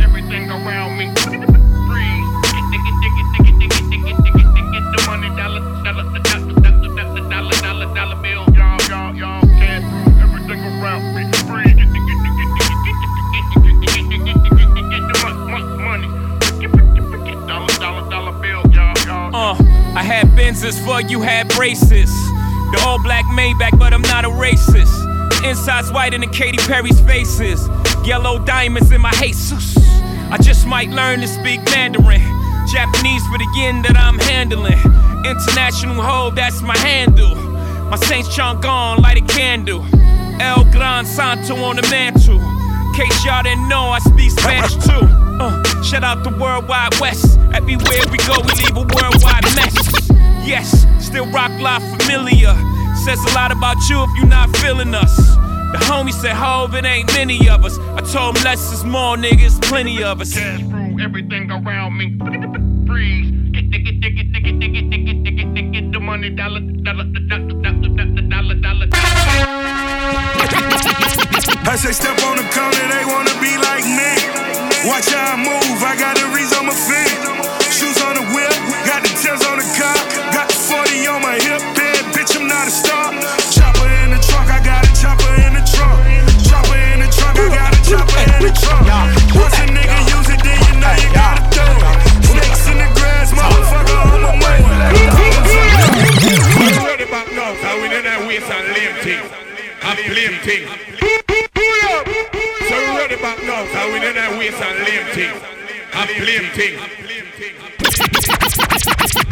[0.00, 1.37] Everything around me.
[20.48, 22.08] For you had braces.
[22.72, 24.88] The all black Maybach, but I'm not a racist.
[25.28, 27.68] The inside's whiter than Katy Perry's faces.
[28.02, 29.76] Yellow diamonds in my Jesus.
[30.30, 32.22] I just might learn to speak Mandarin.
[32.66, 34.80] Japanese for the yen that I'm handling.
[35.26, 37.34] International hoe, that's my handle.
[37.90, 39.84] My Saints chunk on, light a candle.
[40.40, 42.40] El Gran Santo on the mantle.
[42.96, 45.04] Case y'all didn't know, I speak Spanish too.
[45.40, 47.38] Uh, shout out the Worldwide West.
[47.52, 49.97] Everywhere we go, we leave a worldwide mess.
[50.48, 52.54] Yes, still rock live familiar.
[53.04, 55.14] Says a lot about you if you're not feeling us.
[55.14, 57.78] The homie said, Hove, it ain't many of us.
[57.78, 60.32] I told him less is more, niggas, plenty of us.
[60.32, 62.16] Cash through Everything around me.
[62.86, 63.30] Freeze.
[63.52, 66.30] Get, get, get, get, get, get, get, get, get, get, get, get, get the money,
[66.30, 67.88] dollar, dollar, dollar, dollar,
[68.30, 68.88] dollar, dollar.
[71.68, 74.57] I say step on the corner, they wanna be like me.
[74.86, 77.10] Watch how I move, I got the reeds on my feet.
[77.66, 78.54] Shoes on the whip,
[78.86, 79.98] got the tails on the car.
[80.30, 83.10] Got the 40 on my hip, bad bitch, I'm not a star.
[83.50, 85.98] Chopper in the trunk, I got a chopper in the trunk.
[86.46, 88.86] Chopper in the trunk, I got a chopper in the trunk.
[89.34, 91.98] Once a nigga use it, then you know you gotta throw it.
[92.30, 94.62] Snakes in the grass, motherfucker, I'm a man.
[96.86, 99.26] Ready back now, so we don't waste and lame thing.
[99.82, 100.97] And blame thing.
[104.50, 105.34] Waste and lame thing.
[105.92, 106.78] And blame thing.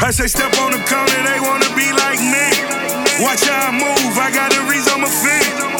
[0.01, 2.47] I say step on the corner, they wanna be like me.
[3.25, 5.76] Watch how I move, I got the reeds on my feet.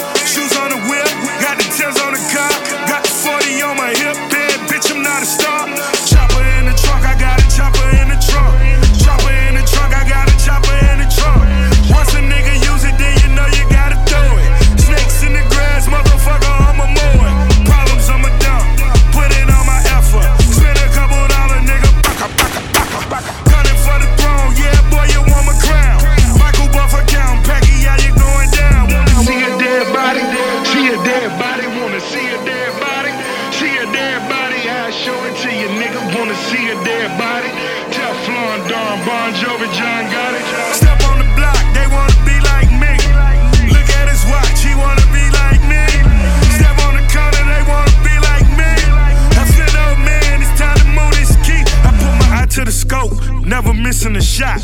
[53.87, 54.61] Missing a shot.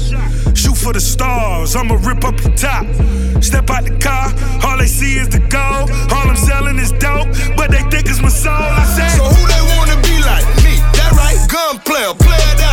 [0.56, 2.82] Shoot for the stars, I'ma rip up the top.
[3.40, 4.34] Step out the car,
[4.66, 5.90] all they see is the gold.
[6.10, 8.50] All I'm selling is dope, but they think it's my soul.
[8.52, 10.44] I said, So who they wanna be like?
[10.66, 11.38] Me, that right?
[11.46, 12.71] Gun player, player that'll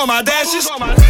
[0.00, 1.09] on my dashes.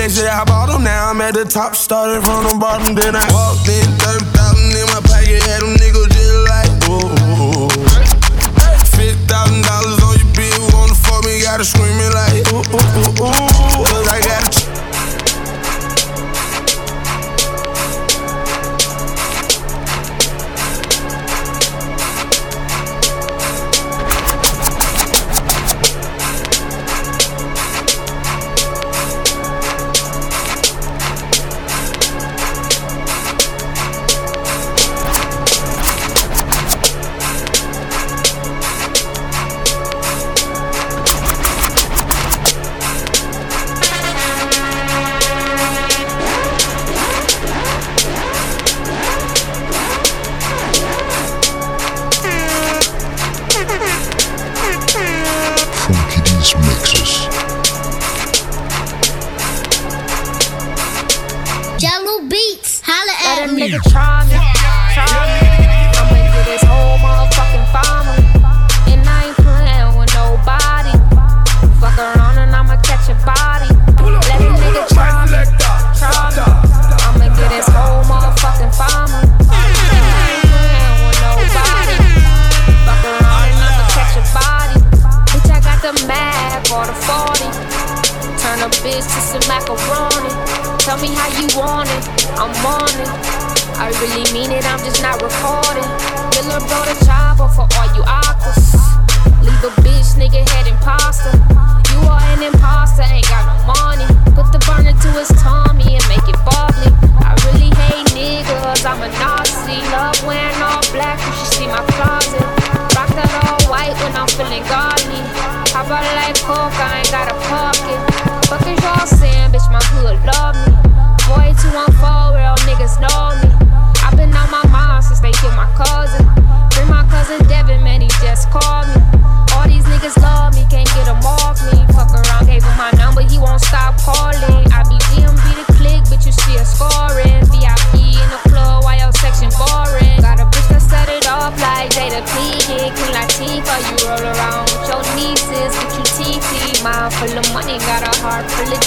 [0.00, 0.84] Rolex, yeah, I bought them.
[0.84, 2.94] Now I'm at the top, started from the bottom.
[2.94, 7.68] Then I walked in, 30,000 in my pocket, had them niggas just like, whoa.
[8.96, 12.29] Five thousand dollars on your bill, wanna fuck me, gotta scream it like,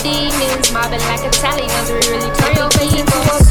[0.03, 1.89] Demons mobbing like Italians.
[1.89, 3.42] We really turn your face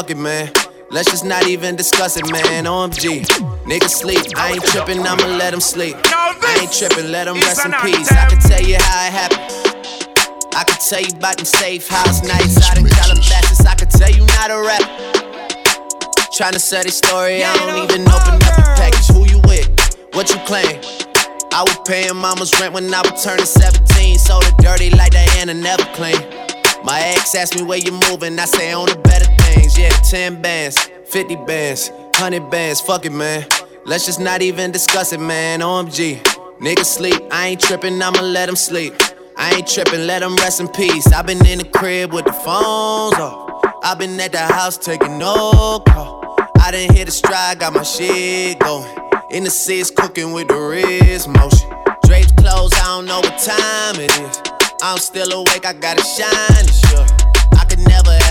[0.00, 0.50] fuck it, man.
[0.90, 2.64] Let's just not even discuss it, man.
[2.64, 3.20] OMG.
[3.68, 4.24] Niggas sleep.
[4.34, 5.94] I ain't trippin', I'ma let them sleep.
[6.06, 8.10] I ain't trippin', let them rest in peace.
[8.10, 10.56] I can tell you how it happened.
[10.56, 13.66] I can tell you about them safe house nights out in Calabasas.
[13.66, 14.86] I can tell you not a rap.
[16.32, 19.08] Tryna sell this story, I don't even open up the package.
[19.12, 19.68] Who you with?
[20.14, 20.80] What you claim?
[21.52, 24.16] I was paying mama's rent when I was turning 17.
[24.16, 26.16] Sold it dirty like Diana, never clean.
[26.84, 28.96] My ex asked me where you moving, I say on the
[29.80, 33.46] better 10 bands, 50 bands, 100 bands, fuck it, man.
[33.86, 35.60] Let's just not even discuss it, man.
[35.60, 36.18] OMG.
[36.60, 38.92] Niggas sleep, I ain't trippin', I'ma let them sleep.
[39.38, 41.10] I ain't trippin', let them rest in peace.
[41.12, 43.64] i been in the crib with the phones off.
[43.82, 46.36] i been at the house taking no call.
[46.60, 48.86] I didn't hit a stride, got my shit going.
[49.30, 51.70] In the seats, cooking with the wrist motion.
[52.04, 54.42] Drapes closed, I don't know what time it is.
[54.82, 57.19] I'm still awake, I gotta shine, sure.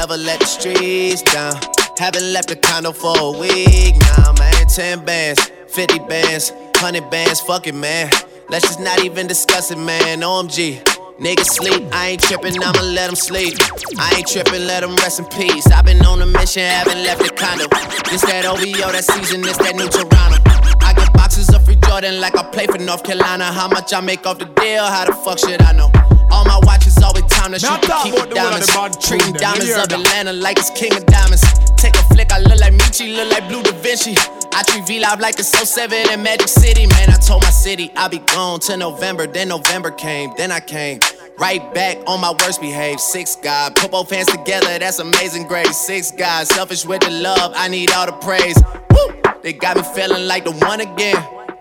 [0.10, 1.54] Never let the streets down.
[2.00, 4.66] Haven't left the condo for a week now, man.
[4.66, 6.50] 10 bands, 50 bands,
[6.82, 8.10] 100 bands, fuck it, man.
[8.50, 10.22] Let's just not even discuss it, man.
[10.22, 10.82] OMG.
[11.20, 13.54] Niggas sleep, I ain't trippin', I'ma let them sleep.
[14.00, 15.68] I ain't trippin', let them rest in peace.
[15.68, 17.68] I've been on a mission, haven't left the condo.
[18.10, 20.42] This that OVO, that season, this that new Toronto.
[20.82, 23.54] I get boxes of free Jordan like I play for North Carolina.
[23.54, 25.92] How much I make off the deal, how the fuck should I know?
[26.32, 28.68] All my watches always time to shoot to keep the diamonds.
[29.06, 31.44] Treating diamonds of Atlanta like it's king of diamonds.
[31.78, 34.16] Take a flick, I look like Meechy, look like Blue Da Vinci.
[34.54, 36.86] I treat V Live like it's 07 in Magic City.
[36.88, 39.28] Man, I told my city I'll be gone till November.
[39.28, 41.00] Then November came, then I came.
[41.38, 42.98] Right back on my worst behavior.
[42.98, 45.78] Six God, put both hands together, that's amazing grace.
[45.78, 48.58] Six God, selfish with the love, I need all the praise.
[48.92, 49.32] Woo!
[49.42, 51.16] They got me feeling like the one again.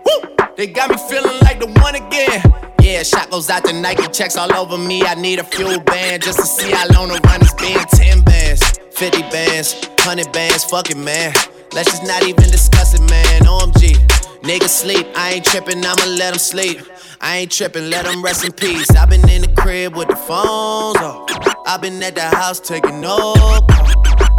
[0.05, 0.35] Woo!
[0.57, 2.68] They got me feeling like the one again.
[2.89, 5.03] Yeah, shot goes out to Nike checks all over me.
[5.03, 7.77] I need a FuelBand just to see how long the run is being.
[7.77, 11.31] 10 bands, 50 bands, 100 bands, fuck it, man.
[11.71, 13.43] Let's just not even discuss it, man.
[13.43, 13.93] OMG.
[14.41, 16.81] Niggas sleep, I ain't trippin', I'ma let them sleep.
[17.21, 18.89] I ain't trippin', let them rest in peace.
[18.95, 21.29] i been in the crib with the phones off.
[21.67, 23.35] i been at the house taking no.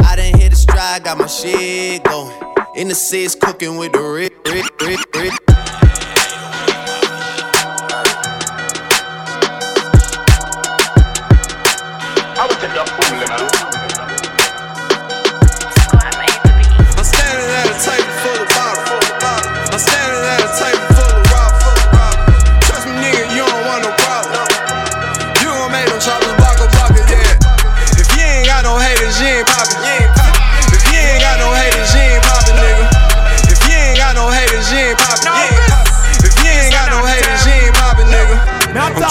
[0.03, 2.35] I done hit a stride, got my shit going.
[2.75, 5.50] In the seats, cooking with the rig, rig, rig, rig.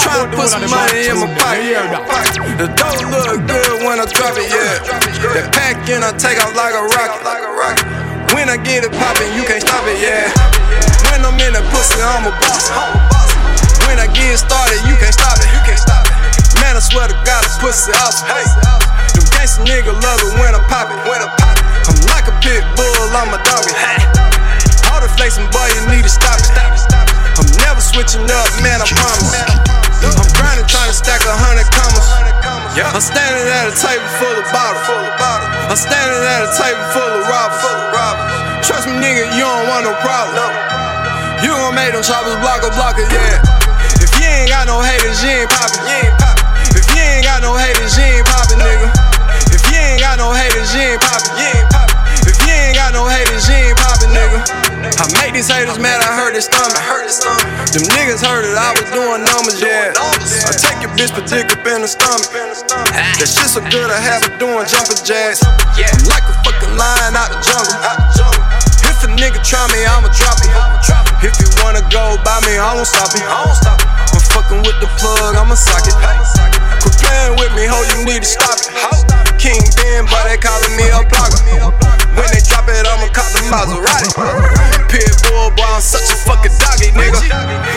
[0.00, 1.76] I'm tryna put some money in my pocket.
[2.56, 4.80] The dough look good when I drop it, yeah.
[5.36, 7.20] That pack in, I take off like a rocket.
[8.32, 10.32] When I get it poppin', you can't stop it, yeah.
[11.12, 12.72] When I'm in the pussy, I'm a boss.
[13.84, 15.52] When I get started, you can't stop it.
[15.52, 16.16] You can't stop it.
[16.64, 18.24] Man, I swear to God, the pussy awesome.
[19.12, 20.96] Them gangsta nigga love it when I pop it.
[21.04, 21.64] When I pop it.
[21.92, 23.76] I'm like a pit bull, I'm a doggy.
[24.88, 26.48] All the flexing, boy, you need to stop it.
[27.36, 29.89] I'm never switching up, man, I promise.
[30.04, 32.08] I'm grinding, trying to stack a hundred commas.
[32.80, 34.86] I'm standing at a table full of bottles.
[35.68, 37.60] I'm standing at a table full of robbers.
[38.64, 40.48] Trust me, nigga, you don't want no problem.
[41.44, 43.40] You gon' make them choppers block a blocker, yeah.
[44.00, 45.84] If you ain't got no haters, you ain't poppin'.
[46.76, 48.88] If you ain't got no haters, you ain't poppin', nigga.
[49.52, 51.36] If you ain't got no haters, you ain't poppin'.
[52.24, 54.69] If you ain't got no haters, you ain't poppin', nigga.
[54.80, 56.80] I make these haters mad, I hurt their stomach.
[57.76, 59.92] Them niggas heard it, I was doing numbers, yeah.
[59.92, 62.32] I take your bitch, but dick up in the stomach.
[62.32, 65.44] That shit so good, I have her doing jumping jacks.
[65.44, 67.76] I'm like a fucking lion out the jungle.
[68.88, 70.48] If a nigga try me, I'ma drop it.
[71.28, 73.24] If you wanna go by me, I won't stop it.
[73.24, 75.96] I'm fucking with the plug, I'ma sock it.
[76.80, 78.72] Quit playing with me, ho, you need to stop it.
[79.36, 81.99] King Ben, but they calling me a blogger.
[82.18, 84.10] When they drop it, I'ma cop the Maserati.
[84.90, 87.30] Pitbull, boy, I'm such a fucking doggy, nigga.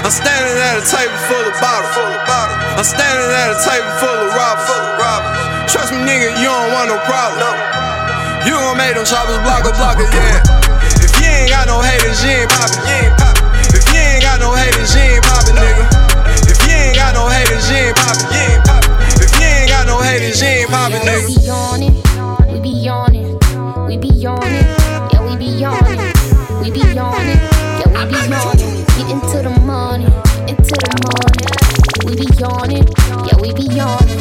[0.03, 1.93] I'm standing at a table full of bottles.
[2.77, 4.69] I'm standing at a table full of robbers.
[5.71, 7.53] Trust me, nigga, you don't want no problem.
[8.45, 10.43] You gon' make them choppers block a blocker, yeah.
[10.99, 12.84] If you ain't got no haters, you ain't poppin'.
[13.73, 15.86] If you ain't got no haters, you ain't poppin', nigga.
[16.49, 18.27] If you ain't got no haters, you ain't poppin'.
[19.21, 21.23] If you ain't got no haters, you ain't poppin', nigga.
[21.25, 23.12] We be it, we be it,
[23.94, 24.66] we be yawning.
[25.14, 26.00] Yeah, we be yawning.
[26.64, 27.38] We be yawning.
[27.78, 28.86] Yeah, we be yawning.
[28.98, 30.14] Get into the morning.
[30.50, 31.46] Into the morning.
[32.10, 32.88] We be yawning.
[33.28, 34.18] Yeah, we be yawning.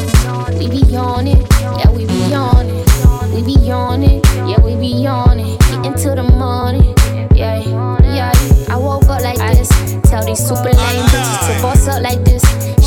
[0.59, 1.41] We be yawning.
[1.81, 2.85] Yeah, we be yawning.
[3.33, 4.21] We be yawning.
[4.47, 5.57] Yeah, we be yawning.
[5.57, 6.95] Get into the morning.
[7.35, 7.57] Yeah,
[8.05, 8.33] yeah.
[8.69, 9.71] I woke up like this.
[10.11, 12.43] Tell these super lame bitches to boss up like this.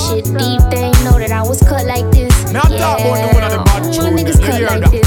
[0.06, 2.32] Shit, deep, they know that I was cut like this.
[2.54, 5.05] Yeah, my niggas cut like this.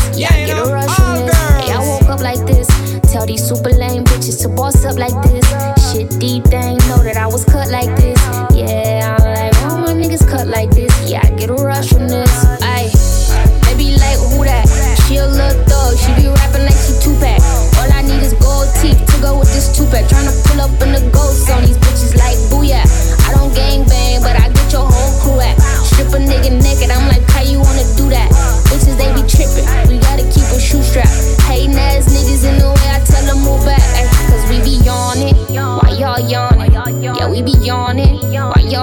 [3.28, 5.44] these super lame bitches to boss up like this.
[5.92, 8.18] Shit, deep, they ain't know that I was cut like this.
[8.56, 10.90] Yeah, I'm like, all my niggas cut like this.
[11.08, 11.92] Yeah, I get a rush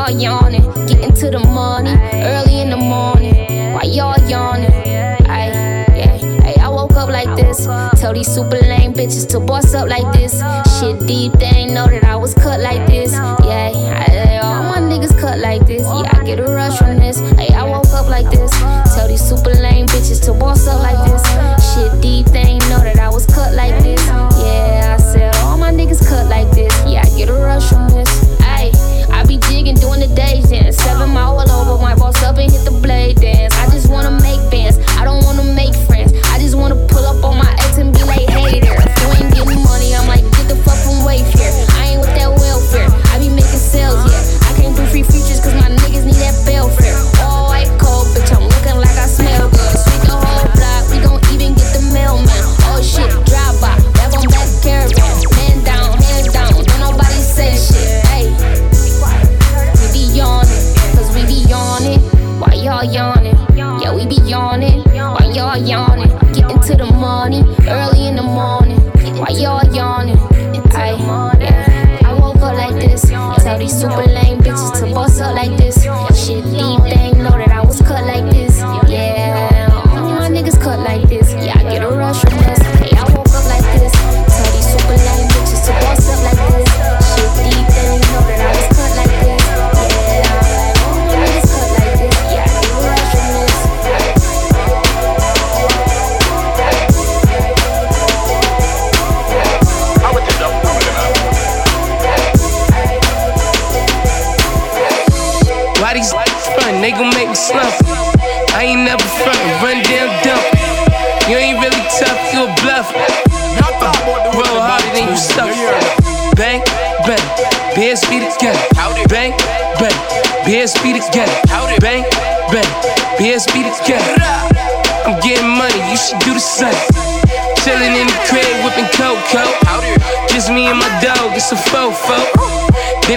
[0.10, 0.62] y'all yawning?
[0.88, 3.74] Getting to the money early in the morning.
[3.74, 4.72] Why y'all yawning?
[4.72, 5.50] Ay,
[5.96, 7.66] yeah, ay, I woke up like this.
[8.00, 10.42] Tell these super lame bitches to boss up like this.
[10.80, 13.14] Shit deep, they ain't know that I was cut like this.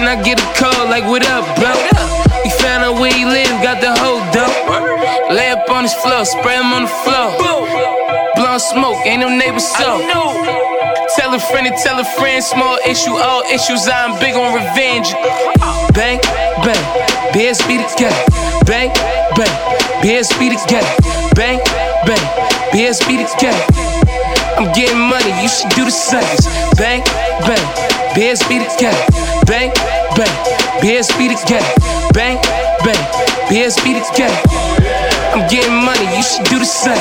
[0.09, 1.69] I get a call like, what up, bro?
[2.41, 5.29] We found out where he live, got the whole dope.
[5.29, 7.29] Lay up on his floor, spray him on the floor.
[8.33, 10.01] Blowing smoke, ain't no neighbor so.
[11.13, 15.13] Tell a friend and tell a friend, small issue, all issues, I'm big on revenge.
[15.93, 16.17] Bang,
[16.65, 16.83] bang,
[17.29, 18.17] BSB together.
[18.65, 18.89] Bang,
[19.37, 19.53] bang,
[20.01, 20.89] BSB together.
[21.37, 21.61] Bang,
[22.09, 22.25] bang,
[22.73, 23.61] BSB together.
[24.57, 26.25] I'm getting money, you should do the same.
[26.81, 27.05] Bang,
[27.45, 27.65] bang,
[28.17, 29.05] BSB together.
[29.45, 29.71] Bang,
[30.15, 30.33] bang,
[30.81, 31.73] BSB together.
[32.13, 32.37] Bang,
[32.83, 33.01] bang,
[33.49, 34.39] BSB together.
[35.33, 36.97] I'm getting money, you should do the same.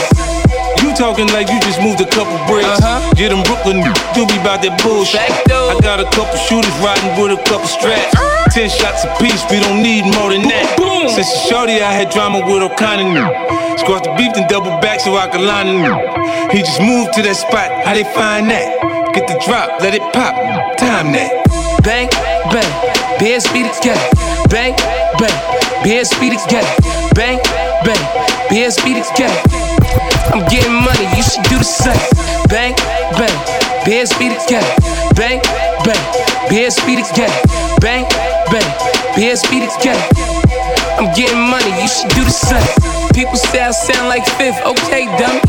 [0.82, 2.68] You talking like you just moved a couple bricks.
[2.68, 3.14] Uh-huh.
[3.14, 3.82] Get them Brooklyn,
[4.14, 5.20] do be about that bullshit.
[5.20, 8.14] I got a couple shooters riding with a couple straps.
[8.54, 10.66] Ten shots apiece, we don't need more than that.
[11.14, 13.08] Since a shorty, I had drama with all kind of.
[13.80, 15.92] Squash the beef, then double back so I could line him.
[16.50, 19.14] He just moved to that spot, how they find that?
[19.14, 20.34] Get the drop, let it pop,
[20.78, 21.47] time that.
[21.82, 22.08] Bang,
[22.52, 22.72] bang,
[23.18, 24.08] BSB together.
[24.50, 24.74] Bang,
[25.18, 25.36] bang,
[25.82, 26.74] BSB together.
[27.14, 27.38] Bang,
[27.84, 28.02] bang,
[28.48, 29.40] BSB together.
[30.32, 31.96] I'm getting money, you should do the same.
[32.48, 32.74] Bang,
[33.16, 33.36] bang,
[33.84, 34.74] BSB together.
[35.14, 35.40] Bang,
[35.84, 36.02] bang,
[36.50, 37.40] BSB together.
[37.80, 38.04] Bang,
[38.50, 38.68] bang,
[39.14, 40.04] BSB together.
[40.98, 42.97] I'm getting money, you should do the same.
[43.18, 45.42] People say I sound like fifth, okay, dummy.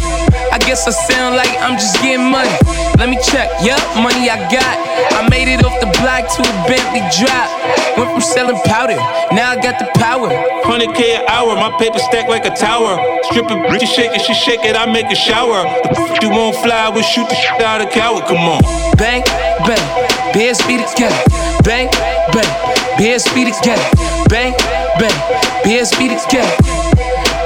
[0.49, 2.49] I guess I sound like I'm just getting money.
[2.97, 4.73] Let me check, yup, money I got.
[5.13, 7.45] I made it off the block to a Bentley drop.
[7.93, 8.97] Went from selling powder,
[9.29, 10.33] now I got the power.
[10.65, 12.97] 100k an hour, my paper stacked like a tower.
[13.29, 15.61] Stripping, bitch, shake it, she shake it, I make a shower.
[15.93, 18.65] The f- you won't fly, we'll shoot the shit out of coward, come on.
[18.97, 19.21] Bang,
[19.69, 19.85] bang,
[20.33, 21.21] BSB together.
[21.61, 21.85] Bang,
[22.33, 22.49] bang,
[22.97, 23.85] BSB together.
[24.25, 24.57] Bang,
[24.97, 25.13] bang,
[25.61, 26.68] BSB together.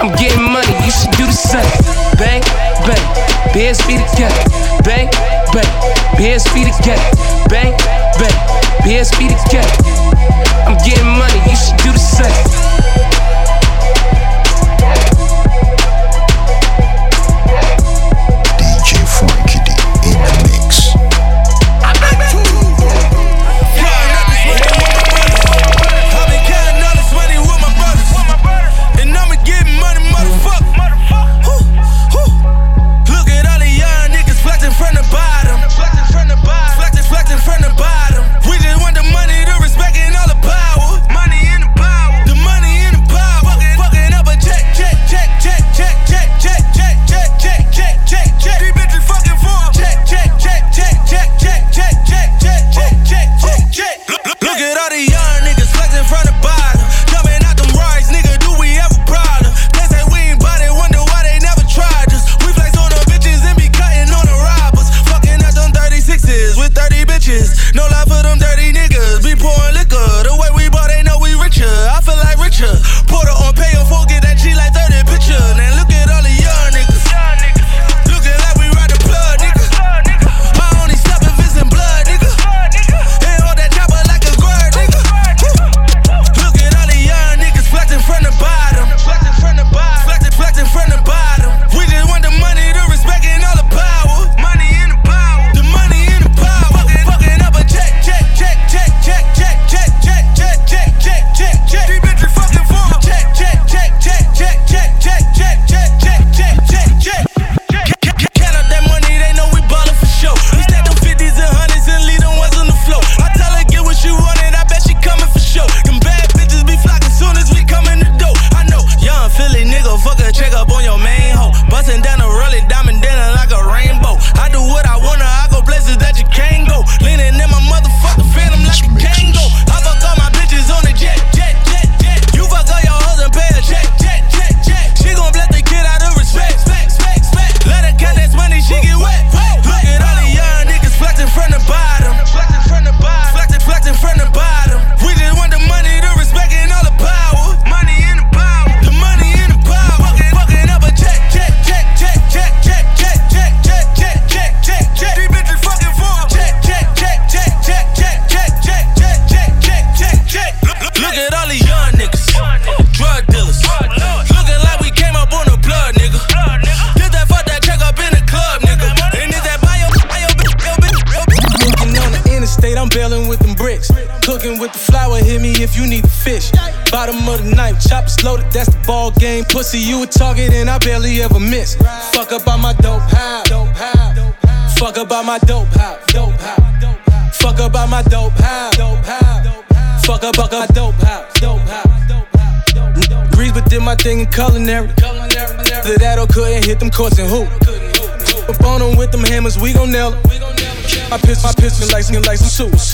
[0.03, 1.63] I'm getting money, you should do the same.
[2.19, 2.41] Bang,
[2.83, 2.99] bang,
[3.55, 4.83] BSB together.
[4.83, 5.07] Bang,
[5.53, 5.63] bang,
[6.19, 7.47] BSB together.
[7.47, 7.71] Bang,
[8.19, 8.35] bang,
[8.83, 9.71] BSB together.
[10.67, 12.72] I'm getting money, you should do the same.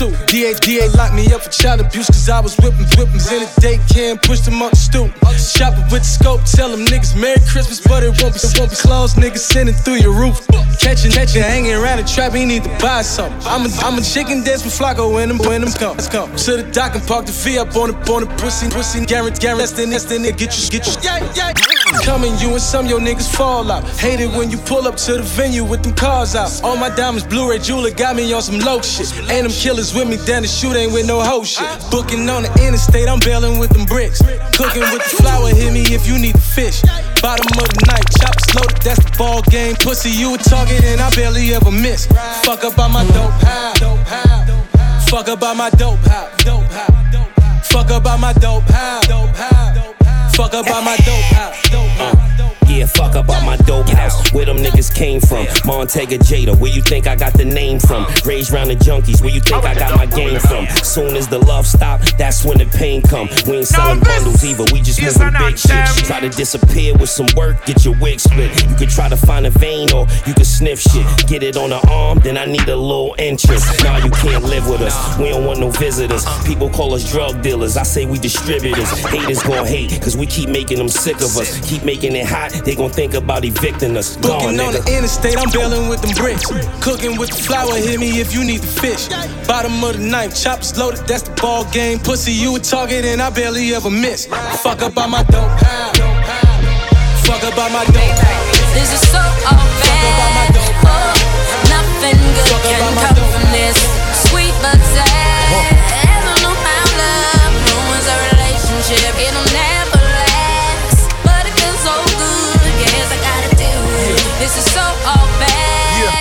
[0.00, 0.16] Suit.
[0.26, 3.50] DA, DA locked me up for child abuse, cause I was whipping, whipping in a
[3.60, 5.10] day can push them up the stoop.
[5.36, 8.70] Shopping with the scope, tell them niggas Merry Christmas, but it won't be, it won't
[8.70, 10.40] be closed, niggas sending through your roof.
[10.80, 13.36] Catching, catching, hanging around the trap, he need to buy something.
[13.44, 15.96] I'm a, I'm a chicken dance with Flacco when them, when them come.
[15.96, 16.24] Let's go.
[16.26, 19.40] To the dock and park the V up on the, on the pussy, pussy, guarantee,
[19.44, 21.79] guarantee, that's the, that's the get you, get you, yeah, yeah.
[22.02, 23.84] Coming, you and some your niggas fall out.
[24.00, 26.50] Hate it when you pull up to the venue with them cars out.
[26.64, 29.12] All my diamonds, Blu-ray jeweler got me on some low shit.
[29.30, 31.68] Ain't them killers with me, down the shoot ain't with no hoe shit.
[31.90, 34.22] Booking on the interstate, I'm bailing with them bricks.
[34.56, 36.82] Cooking with the flour, hit me if you need the fish.
[37.22, 39.76] Bottom of the night, choppers loaded, that's the ball game.
[39.76, 42.06] Pussy, you a target, and I barely ever miss.
[42.44, 43.78] Fuck up on my dope house.
[45.10, 46.42] Fuck up on my dope house.
[47.68, 49.59] Fuck up on my dope house.
[50.40, 52.39] Fuck up on my dope house.
[52.70, 54.32] Yeah, fuck up on my dope house.
[54.32, 55.44] Where them niggas came from?
[55.66, 58.06] Montega Jada, where you think I got the name from?
[58.24, 60.66] Raised round the junkies, where you think I got my game from?
[60.84, 63.28] Soon as the love stop, that's when the pain come.
[63.46, 66.06] We ain't selling bundles either, we just moving big shit.
[66.06, 68.50] Try to disappear with some work, get your wig split.
[68.70, 71.04] You could try to find a vein or you could sniff shit.
[71.26, 73.82] Get it on the arm, then I need a little interest.
[73.82, 75.18] Nah, you can't live with us.
[75.18, 76.24] We don't want no visitors.
[76.46, 77.76] People call us drug dealers.
[77.76, 78.90] I say we distributors.
[79.06, 81.58] Haters gon' hate, cause we keep making them sick of us.
[81.68, 84.16] Keep making it hot, they gon' think about evicting us.
[84.16, 84.84] Gone, Booking on nigga.
[84.84, 86.46] the interstate, I'm bailing with them bricks.
[86.80, 89.08] Cooking with the flour, hit me if you need the fish.
[89.46, 91.98] Bottom of the knife, choppers loaded, that's the ball game.
[91.98, 94.26] Pussy, you a target, and I barely ever miss.
[94.62, 95.50] Fuck up on my dope.
[97.26, 98.16] Fuck up on my dope.
[98.74, 100.54] This is so all bad.
[100.86, 101.14] Oh,
[101.68, 103.89] nothing good can come from this.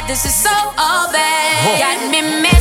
[0.10, 1.78] This is so all bad.
[1.78, 2.59] Got me messing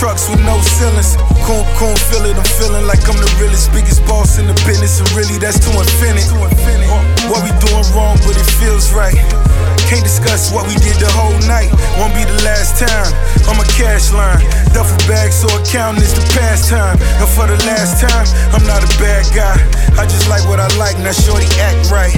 [0.00, 1.20] trucks with no ceilings.
[1.44, 4.96] Coon, coon, feel it, I'm feeling like I'm the realest, biggest boss in the business,
[4.96, 6.24] and really that's to infinite.
[7.28, 9.12] What we doing wrong, but it feels right.
[9.92, 11.68] Can't discuss what we did the whole night.
[12.00, 13.12] Won't be the last time.
[13.44, 14.40] I'm a cash line.
[14.72, 16.96] Duffel bag, so accounting is the pastime.
[17.20, 18.24] And for the last time,
[18.56, 19.60] I'm not a bad guy.
[20.00, 22.16] I just like what I like, now shorty act right.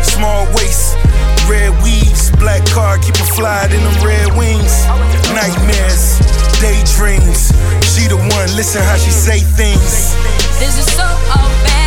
[0.00, 0.96] Small waist,
[1.44, 4.88] red weaves, black car, keep it fly in them red wings.
[5.36, 6.24] Nightmares,
[6.60, 7.52] daydreams.
[7.86, 10.14] She the one, listen how she say things.
[10.58, 11.77] This is so all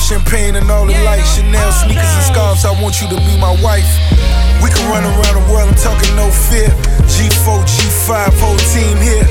[0.00, 1.36] champagne and all the lights.
[1.36, 3.88] Chanel sneakers and scarves, I want you to be my wife.
[4.62, 6.70] We can run around the world, I'm talking no fear.
[7.10, 9.26] G4, G5, whole team here.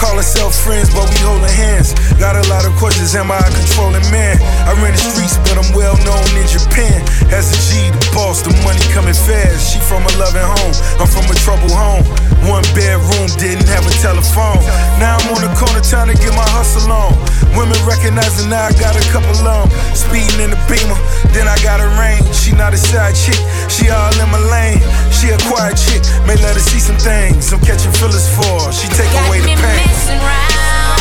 [0.00, 1.94] Call ourselves friends, but we holding hands.
[2.18, 4.40] Got a lot of questions, am I a controlling man?
[4.66, 7.04] I ran the streets, but I'm well known in Japan.
[7.30, 9.72] As a G, the boss, the money coming fast.
[9.72, 12.33] She from a loving home, I'm from a troubled home.
[12.44, 14.60] One bedroom, didn't have a telephone.
[15.00, 17.16] Now I'm on the corner trying to get my hustle on.
[17.56, 19.72] Women recognizing now I got a couple of.
[19.96, 20.98] Speeding in the beamer,
[21.32, 22.28] then I got a range.
[22.36, 23.40] She not a side chick,
[23.72, 24.82] she all in my lane.
[25.08, 27.52] She a quiet chick, may let her see some things.
[27.52, 28.72] I'm catching feelings for her.
[28.72, 29.80] She take away the pain.
[29.88, 31.00] messing around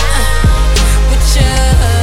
[1.12, 1.24] with.
[1.36, 2.03] You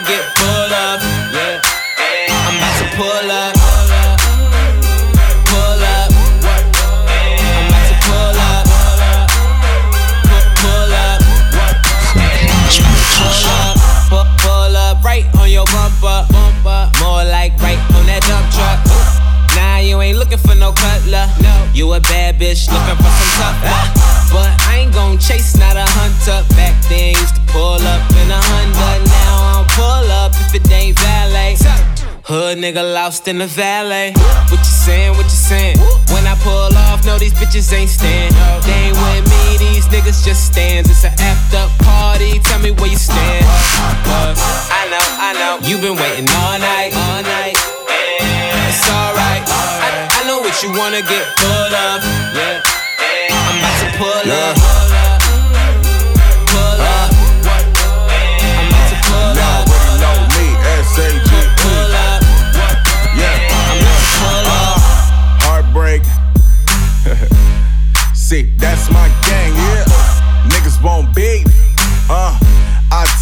[0.00, 1.00] get full of.
[1.30, 1.60] Yeah,
[2.48, 3.54] I'm about to pull up.
[5.46, 6.10] Pull up.
[8.02, 8.66] Pull up.
[10.62, 11.20] Pull up.
[13.22, 13.76] Pull up.
[14.38, 16.26] Pull up right on your bumper.
[17.00, 18.80] More like right on that dump truck.
[19.54, 21.28] Nah, you ain't looking for no cutler.
[21.72, 23.90] You a bad bitch looking for some tough love.
[24.32, 25.43] But I ain't gon' chase,
[32.34, 34.10] Hood nigga lost in the valet.
[34.50, 35.12] What you saying?
[35.14, 35.78] What you saying?
[36.10, 38.34] When I pull off, no, these bitches ain't stand.
[38.66, 40.90] They ain't with me, these niggas just stands.
[40.90, 42.40] It's an effed up party.
[42.42, 43.46] Tell me where you stand.
[43.46, 45.62] Uh, I know, I know.
[45.62, 47.54] You've been waiting all night, all night.
[47.54, 49.46] It's alright.
[49.46, 52.02] I, I know what you wanna get full of.
[52.34, 52.66] Yeah.
[53.30, 55.13] I'm about to pull up.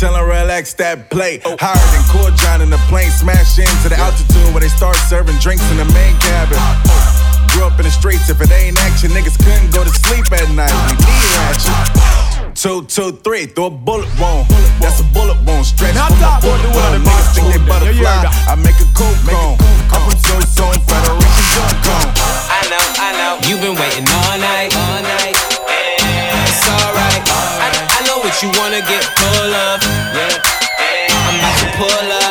[0.03, 1.46] I tell 'em relax that plate.
[1.46, 5.38] Higher than Court John in the plane, smash into the altitude where they start serving
[5.38, 6.59] drinks in the main cabin.
[7.55, 10.50] Grew up in the streets, if it ain't action, niggas couldn't go to sleep at
[10.59, 10.74] night.
[10.90, 11.74] We need action.
[12.59, 14.50] Two, two, three, throw a bullet wound.
[14.82, 15.66] That's a bullet wound.
[15.66, 16.94] Stretch Now from the stop, boy, bullet do it on wound.
[16.98, 17.86] the Niggas think they microphone.
[17.86, 18.50] Yeah, you butterfly.
[18.50, 19.57] I make a cool cone.
[19.94, 22.11] I'm from so zone, Federation jump cone.
[22.50, 23.32] I know, I know.
[23.46, 25.51] You've been waiting all night, all night.
[28.43, 29.82] You wanna get full of.
[30.14, 30.43] Yeah.
[31.28, 32.21] I'm about to pull up.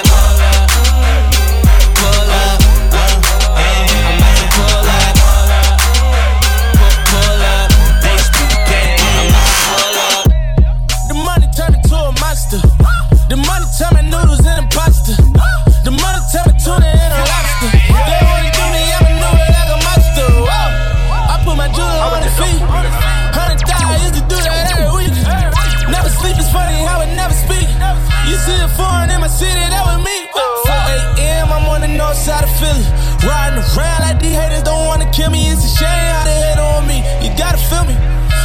[35.12, 35.52] Kill me.
[35.52, 37.04] It's a shame how they hate on me.
[37.20, 37.96] You gotta feel me.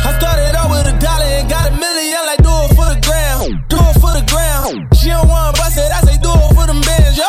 [0.02, 2.20] I started out with a dollar and got a million.
[2.26, 4.90] Like do it for the ground, do it for the ground.
[4.98, 7.28] She don't wanna bust it, I say do it for them bands, yo.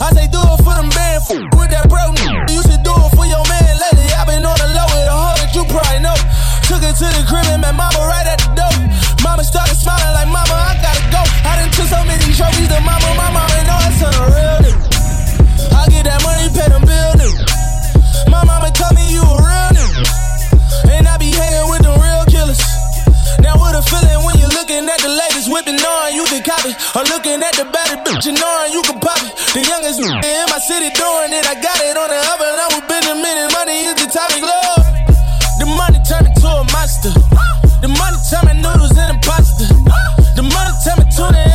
[0.00, 1.28] I say do it for them bands.
[1.56, 2.12] With that bro,
[2.52, 3.72] you should do it for your man.
[3.80, 6.16] Lately I've been on the low with a hoe that you probably know.
[6.68, 8.76] Took it to the crib and met mama right at the door.
[9.24, 11.22] Mama started smiling like mama, I gotta go.
[11.48, 13.39] I done took so many trophies to mama, mama
[25.60, 26.72] whipping, knowing you can copy.
[26.96, 29.36] Or looking at the baddest bitch and knowing you can pop it.
[29.52, 31.44] The youngest in my city doing it.
[31.44, 34.40] I got it on the up and I'm with Benjamin and money is the topic,
[34.40, 34.88] love.
[35.60, 37.12] The money turned me to a monster.
[37.84, 39.68] The money turned my noodles into pasta.
[40.36, 41.49] The money turned my tuna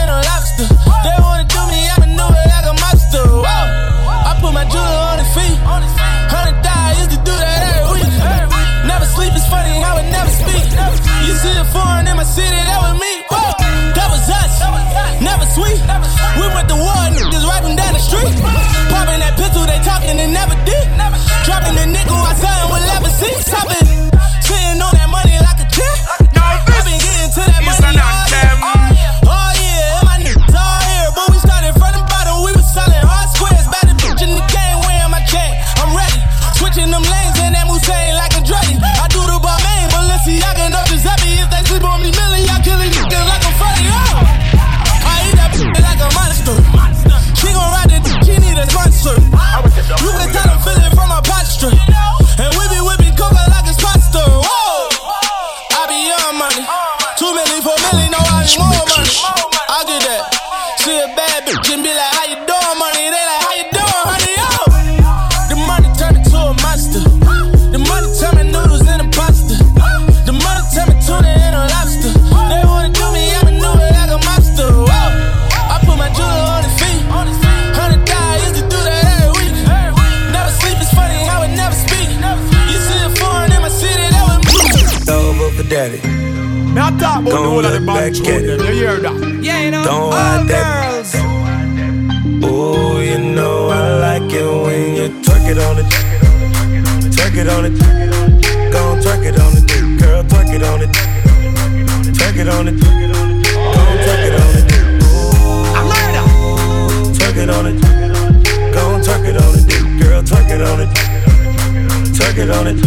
[20.05, 20.87] they and never did.
[21.45, 23.09] Dropping the nickel, I him with level.
[23.55, 23.94] I've been
[88.11, 89.43] back at it.
[89.43, 90.91] Yeah, you know, Don't all hide that.
[90.91, 91.11] girls.
[92.43, 95.85] Oh, you know I like it when you twerk it on it.
[97.15, 97.73] Twerk it on it.
[98.71, 99.65] Go on, twerk it on it.
[99.99, 100.89] Girl, twerk it on it.
[102.13, 102.79] Twerk it on it.
[102.79, 104.65] Go on, twerk it on it.
[105.03, 105.65] Ooh,
[107.17, 107.81] Twerk it on it.
[108.73, 109.65] Go on, twerk it on it.
[110.01, 110.89] Girl, twerk it on it.
[112.13, 112.77] Twerk it on it.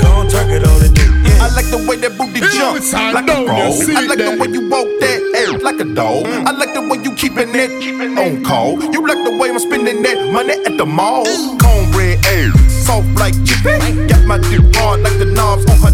[0.00, 1.09] Go on, twerk it on it.
[1.50, 2.78] I like the way that booty jump
[3.10, 3.74] like a roll.
[3.74, 6.26] I like the way you walk that ass like a dog.
[6.46, 7.74] I like the way you keepin' it
[8.16, 8.78] on call.
[8.94, 11.26] You like the way I'm spending that money at the mall.
[11.58, 12.54] Cornbread ass,
[12.86, 14.06] soft like chicken.
[14.06, 15.90] Got my dick hard like the knobs on her.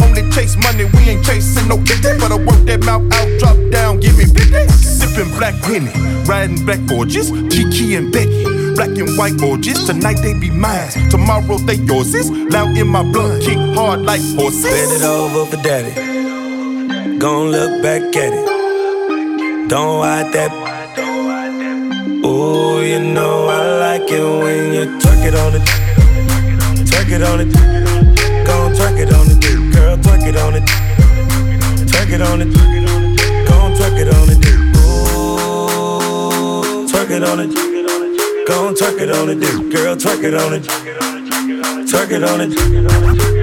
[0.00, 2.16] Only chase money, we ain't chasing no kitty.
[2.16, 4.72] But I work that mouth out, drop down, give me 50.
[4.72, 5.92] Sippin' black penny,
[6.24, 7.28] riding black gorgeous.
[7.52, 8.67] Kiki and Becky.
[8.78, 12.14] Black and white orgies, tonight they be mine, tomorrow they yours.
[12.14, 14.62] Is loud in my blood, kick hard like horses.
[14.62, 15.92] Bend it over for daddy.
[17.18, 18.46] Gon' look back at it.
[19.68, 20.52] Don't hide that.
[22.22, 25.62] Oh, you know I like it when you twerk it on it.
[26.86, 27.52] Twerk it on it.
[28.46, 29.40] Gon' twerk it on it.
[29.74, 30.62] Girl, twerk it on it.
[31.90, 32.54] Twerk it on it.
[33.48, 34.38] Gon' twerk it on it.
[34.78, 37.67] Ooh, twerk it on it.
[38.48, 39.40] Gon' twerk it on it.
[39.40, 39.52] Dick.
[39.70, 40.62] Girl, twerk it on it.
[40.62, 42.56] Twerk it on it.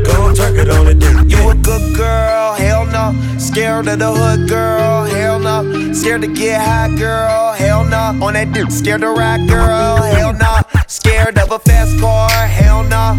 [0.04, 0.98] Gon' twerk it on it.
[0.98, 1.30] Dick.
[1.30, 3.14] You a good girl, hell no.
[3.38, 5.94] Scared of the hood girl, hell no.
[5.94, 8.26] Scared to get high, girl, hell no.
[8.26, 10.62] On that dude, scared to ride, girl, hell no.
[10.88, 13.14] Scared of a fast car, hell no.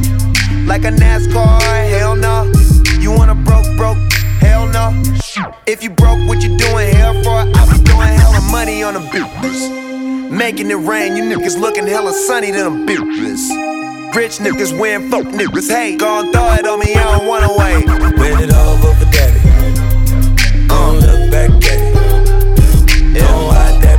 [0.66, 2.51] Like a NASCAR, hell no.
[2.99, 3.99] You want a broke, broke,
[4.41, 4.91] hell no.
[5.68, 7.30] If you broke, what you doing hell for?
[7.30, 9.86] I be doing hella money on the bitches.
[10.31, 13.49] Making it rain, you niggas looking hella sunny than them bitches.
[14.14, 15.99] Rich niggas win, folk niggas hate.
[15.99, 17.87] Gon' throw it on me, I don't wanna wait.
[18.16, 19.41] Bend it over for daddy.
[20.66, 21.95] Don't look back at it.
[23.14, 23.99] Don't hide that.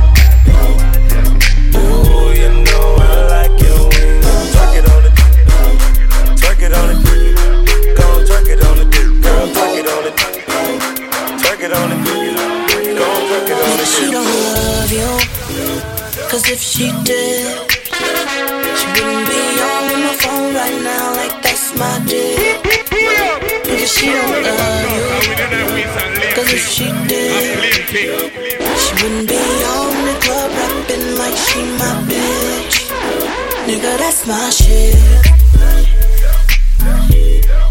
[1.74, 3.02] Ooh, you know I
[3.32, 4.20] like it when you
[4.52, 5.12] twerk it on it.
[6.38, 6.98] Twerk it on it.
[7.96, 8.88] Go on, twerk it on it.
[9.22, 10.14] Girl, twerk it on it.
[11.40, 11.98] Twerk it on it.
[12.04, 13.86] Go on, twerk it on it.
[13.86, 15.37] She don't love you.
[16.28, 22.04] Cause if she did, she wouldn't be on my phone right now like that's my
[22.06, 22.62] dick.
[23.64, 26.34] Cause she don't love you.
[26.36, 29.40] Cause if she did, she wouldn't be
[29.72, 32.92] on the club rapping like she my bitch.
[33.64, 34.96] Nigga, that's my shit.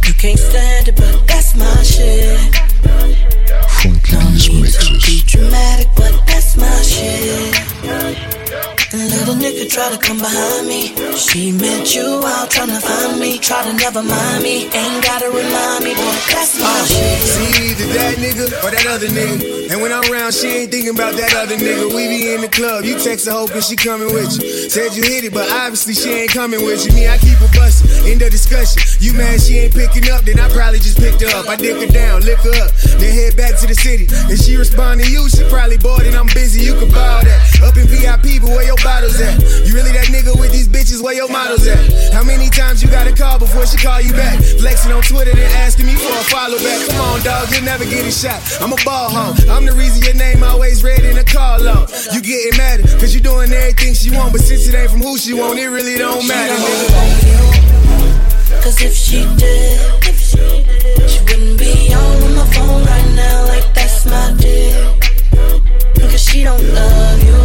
[0.07, 2.39] You can't stand it, but that's my shit.
[3.69, 5.05] Funky mixes.
[5.05, 8.36] Be dramatic, but that's my shit.
[8.93, 10.95] Little nigga try to come behind me.
[11.17, 13.37] She met you out trying to find me.
[13.37, 14.69] Try to never mind me.
[14.71, 17.19] Ain't gotta remind me, boy, that's my uh, shit.
[17.19, 19.71] See either that nigga or that other nigga.
[19.71, 21.93] And when I'm around, she ain't thinking about that other nigga.
[21.93, 24.69] We be in the club, you text her hoping she coming with you.
[24.69, 26.93] Said you hit it, but obviously she ain't coming with you.
[26.93, 27.86] Me, I keep her bustin'.
[28.07, 28.79] End of discussion.
[29.03, 31.51] You mad she ain't picking up, then I probably just picked her up.
[31.51, 32.71] I dick her down, lick her up,
[33.03, 34.07] then head back to the city.
[34.31, 36.63] And she respond to you, she probably bored and I'm busy.
[36.63, 37.39] You can borrow that.
[37.67, 39.35] Up in VIP, but where your bottles at?
[39.67, 41.03] You really that nigga with these bitches?
[41.03, 41.83] Where your models at?
[42.15, 44.39] How many times you gotta call before she call you back?
[44.55, 46.79] Flexing on Twitter, then asking me for a follow back.
[46.87, 48.39] Come on, dog, you'll never get a shot.
[48.63, 49.35] I'm a ball hog.
[49.51, 51.91] I'm the reason your name always red in a call log.
[52.15, 55.17] You getting mad, cause you doing everything she want, but since it ain't from who
[55.17, 57.66] she want, it really don't matter, nigga.
[58.67, 59.79] Cause if she did,
[61.07, 64.75] she wouldn't be on my phone right now like that's my dick.
[65.95, 67.39] Cause she don't love you.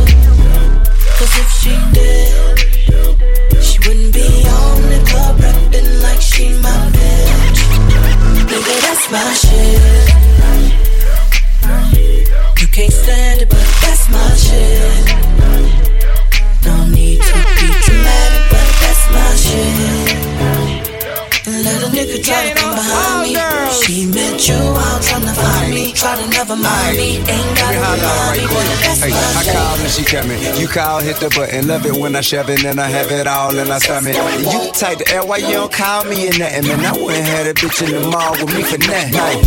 [1.18, 2.58] Cause if she did,
[3.62, 7.60] she wouldn't be on the club rapping like she my bitch.
[8.50, 10.10] Nigga, that's my shit.
[12.60, 15.06] You can't stand it, but that's my shit.
[16.66, 19.81] No need to be dramatic, but that's my shit.
[21.92, 23.72] Let a nigga try to come behind me.
[23.84, 25.92] She met you out tryna find me.
[25.92, 27.16] Try to never mind me.
[27.18, 29.54] Ain't gotta remind me, but that's Hey, my I shit.
[29.54, 30.60] call and she coming.
[30.60, 31.68] You call, hit the button.
[31.68, 34.14] Love it when I shove it and I have it all in my stomach.
[34.16, 36.84] You the type to air, why you don't call me or nothing, man?
[36.86, 39.12] I wouldn't have that bitch in the mall with me for nothing.
[39.12, 39.42] Like,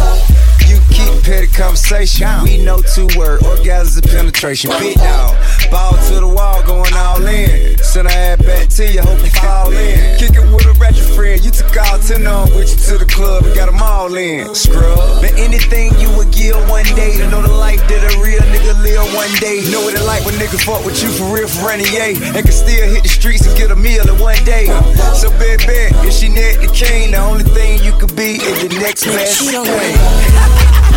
[0.70, 2.30] you keep petty conversation.
[2.44, 4.70] We know two word, orgasms and penetration.
[4.78, 5.34] Big dog,
[5.72, 7.78] ball to the wall, going all in.
[7.82, 10.20] Send her ass back to you, hope you fall in.
[10.22, 11.44] Kick it with a ratchet friend.
[11.44, 14.54] You took all ten on with you to the club and got them all in.
[14.54, 15.22] Scrub.
[15.26, 18.78] Man, anything you would give one day to know the life that a real nigga
[18.86, 19.66] live one day.
[19.74, 22.14] Know what it like when niggas fuck with you for real, for running yay.
[22.38, 24.70] And can still hit the streets and get a meal in one day.
[25.18, 28.62] So, bad, bad, if she net the king, the only thing you could be is
[28.62, 30.86] the next best She don't thing.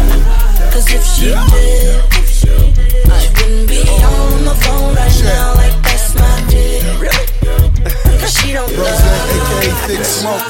[0.72, 6.28] Cause if she did, she wouldn't be on the phone right now like that's my
[6.48, 6.84] dick.
[8.20, 10.42] Cause she don't Rose, aka Thick Smoke.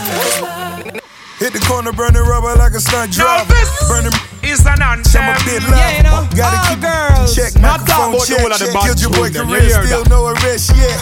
[1.39, 3.55] Hit the corner, burning rubber like a stunt driver.
[3.89, 4.13] Burning
[4.43, 5.23] is an anthem.
[5.23, 5.79] I'm a bit loud.
[5.79, 7.35] Yeah, you know, Gotta all keep girls.
[7.35, 7.55] check.
[7.63, 8.41] Not talk Microphone about the check.
[8.43, 8.83] whole of the check.
[8.85, 9.49] Killed your boy tune them.
[9.49, 10.99] Career, still no arrest, yeah.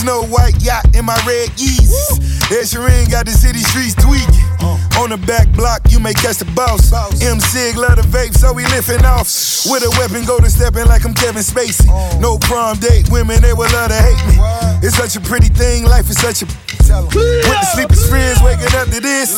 [0.00, 2.22] Snow white yacht in my red Yeezys.
[2.54, 4.46] Ed Sheeran got the city streets tweaking.
[4.62, 4.75] Oh.
[4.96, 6.92] On the back block, you may catch the boss.
[7.22, 9.28] M Sig love the vape, so we lifting off.
[9.68, 11.86] With a weapon, go to stepping like I'm Kevin Spacey.
[12.20, 14.40] No prom date, women they would love to hate me.
[14.80, 16.46] It's such a pretty thing, life is such a.
[16.86, 19.36] Went to sleep as friends, waking up to this.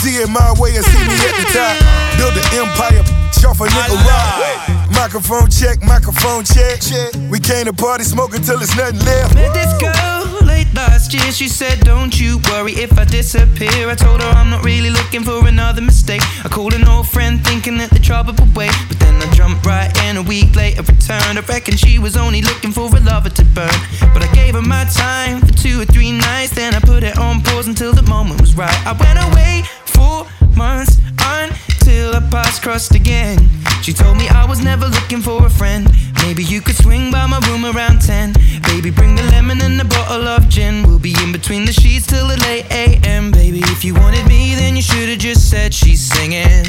[0.00, 1.76] See it my way or see me at the top.
[2.16, 3.04] Build an empire,
[3.46, 4.90] off a nigga rock.
[4.90, 6.80] Microphone check, microphone check.
[6.80, 7.12] check.
[7.30, 9.34] We came to party, smoking till there's nothing left.
[9.34, 10.15] Met this girl late
[10.76, 11.32] last year.
[11.32, 13.88] She said, Don't you worry if I disappear.
[13.88, 16.22] I told her I'm not really looking for another mistake.
[16.44, 18.76] I called an old friend thinking that the trouble would wait.
[18.88, 21.38] But then I jumped right in a week later, returned.
[21.38, 23.78] I reckon she was only looking for a lover to burn.
[24.12, 26.54] But I gave her my time for two or three nights.
[26.54, 28.78] Then I put it on pause until the moment was right.
[28.86, 30.26] I went away for
[30.56, 30.96] months
[31.86, 33.38] until our paths crossed again.
[33.82, 35.88] She told me I was never looking for a friend.
[36.22, 38.32] Maybe you could swing by my room around 10.
[38.62, 40.84] Baby, bring the lemon and a bottle of gin.
[40.84, 43.30] We'll be in between the sheets till the late AM.
[43.30, 46.64] Baby, if you wanted me, then you should have just said she's singing.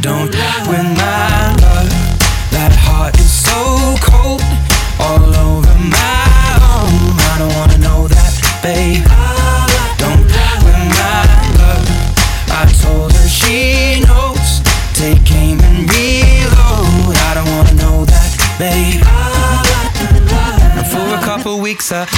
[0.00, 0.34] Don't
[0.68, 1.88] win my love.
[2.52, 4.42] That heart is so cold,
[5.00, 6.44] all over my
[6.76, 7.16] own.
[7.32, 9.09] I don't wanna know that, babe.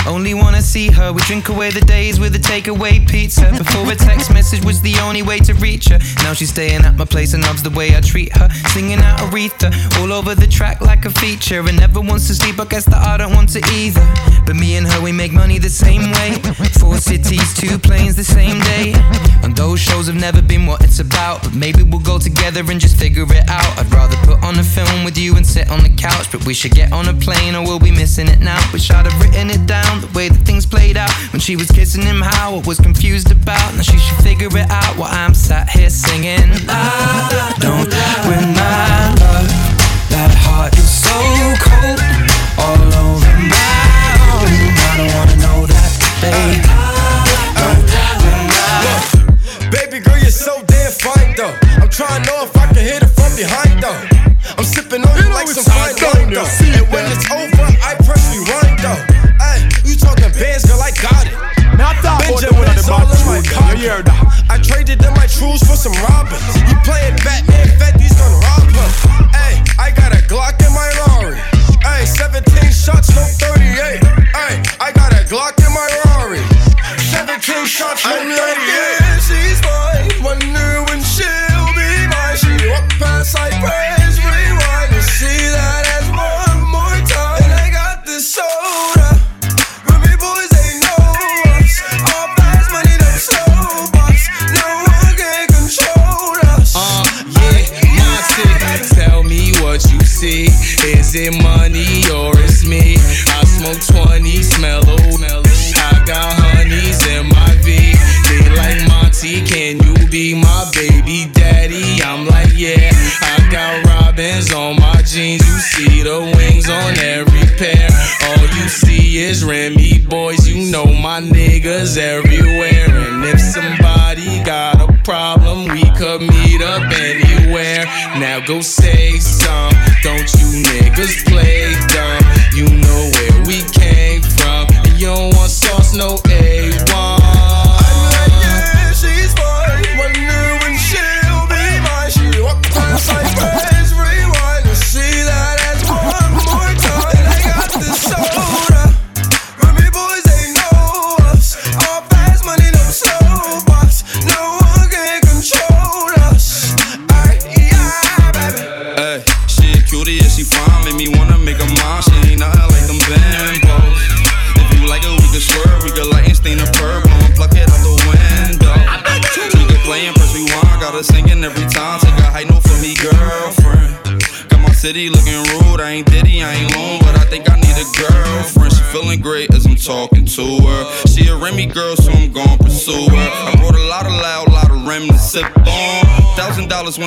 [0.07, 1.13] Only wanna see her.
[1.13, 3.53] We drink away the days with a takeaway pizza.
[3.59, 5.99] Before a text message was the only way to reach her.
[6.25, 8.49] Now she's staying at my place and loves the way I treat her.
[8.73, 9.69] Singing out Aretha
[10.01, 11.61] all over the track like a feature.
[11.61, 14.01] And never wants to sleep, I guess that I don't want to either.
[14.47, 16.41] But me and her, we make money the same way.
[16.81, 18.95] Four cities, two planes the same day.
[19.45, 21.43] And those shows have never been what it's about.
[21.43, 23.79] But maybe we'll go together and just figure it out.
[23.79, 26.33] I'd rather put on a film with you and sit on the couch.
[26.33, 28.61] But we should get on a plane or we'll be missing it now.
[28.73, 31.11] Wish I'd have written it down the way that things played out.
[31.33, 33.75] When she was kissing him, how I was confused about.
[33.75, 36.51] Now she should figure it out while I'm sat here singing.
[36.69, 37.89] I don't
[38.29, 39.49] win my love.
[40.13, 41.17] That heart is so
[41.63, 42.01] cold,
[42.61, 44.51] all over my own.
[44.77, 45.91] I don't wanna know that,
[46.21, 46.61] babe.
[47.57, 47.81] Don't
[48.25, 51.57] win my Baby girl, you're so damn fine though.
[51.81, 54.23] I'm trying to know if I can hit it from behind though.
[54.59, 56.45] I'm sipping on you like some fine wine though.
[56.45, 59.12] And when it's over, I press rewind though.
[60.43, 61.43] Ay, you talking bands, girl, I got it.
[62.03, 64.09] Benjamins all in my pocket.
[64.51, 66.43] I traded in my trues for some Robins.
[66.69, 68.91] You playing Batman, Fetty's gonna rob her.
[69.35, 71.39] Ay, I got a Glock in my Rari.
[71.85, 74.03] Ay, 17 shots, no 38.
[74.35, 76.43] Ay, I got a Glock in my Rari.
[76.99, 78.82] 17 shots, no 38.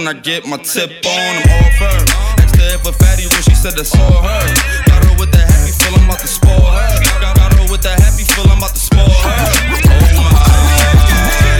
[0.07, 1.18] I get my tip on.
[1.18, 1.98] I'm all fur.
[2.38, 4.45] Asked her if fatty when she said I saw her.
[4.86, 6.90] Got her with the happy feel I'm about to spoil her.
[7.22, 9.34] Got, got her with the happy feel I'm about to spoil her.
[9.90, 10.45] Oh my.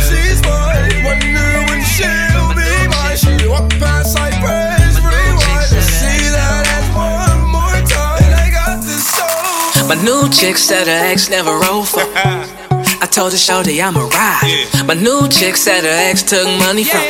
[0.06, 0.94] She's mine.
[1.02, 3.18] Wonder when she'll be mine.
[3.18, 5.66] She walk past like praise rewind.
[5.82, 8.30] See that ass one more time.
[8.30, 9.90] I got this soul.
[9.90, 12.06] My new chick said her ex never rolled for.
[13.02, 14.70] I told her shorty I'm a ride.
[14.86, 17.02] My new chick said her ex took money from.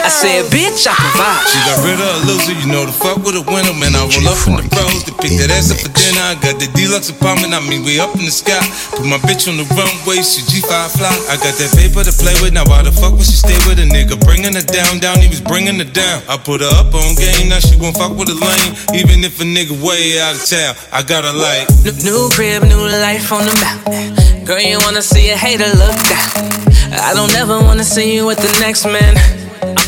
[0.00, 1.46] I said, bitch, I provide.
[1.46, 3.94] She got rid of a loser, you know the fuck with a winner, man.
[3.94, 6.24] I roll up in the pros to pick that ass up for dinner.
[6.24, 8.58] I got the deluxe apartment, I mean, we up in the sky.
[8.96, 11.14] Put my bitch on the runway, she G5 fly.
[11.30, 13.78] I got that paper to play with, now why the fuck would she stay with
[13.78, 14.18] a nigga?
[14.26, 16.26] Bringing her down, down, he was bringing her down.
[16.26, 18.70] I put her up on game, now she won't fuck with a lane.
[18.98, 21.70] Even if a nigga way out of town, I got her like.
[21.86, 24.44] New, new crib, new life on the mountain.
[24.44, 26.58] Girl, you wanna see a hater look down.
[26.90, 29.39] I don't ever wanna see you with the next man.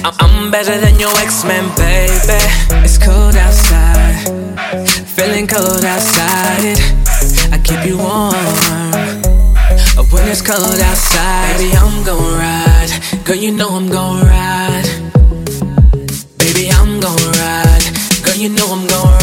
[0.04, 2.40] I'm better than your ex-man, baby.
[2.84, 4.26] It's cold outside,
[5.06, 6.78] feeling cold outside.
[7.52, 8.34] I keep you warm.
[10.10, 12.90] When it's cold outside, baby, I'm gon' ride.
[13.24, 14.84] Girl, you know I'm gon' ride.
[16.36, 17.84] Baby, I'm gon' ride.
[18.24, 19.22] Girl, you know I'm gon' ride.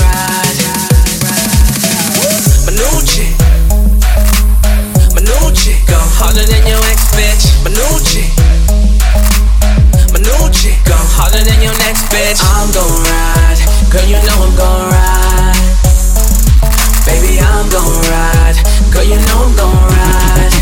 [5.19, 7.43] New chick, go harder than your ex bitch.
[7.63, 7.69] My
[10.59, 12.43] chick, go harder than your next bitch.
[12.43, 15.59] I'm gon' ride, girl, you know I'm gon' ride.
[17.07, 18.59] Baby, I'm gon' ride,
[18.91, 20.53] girl, you know I'm gon' ride.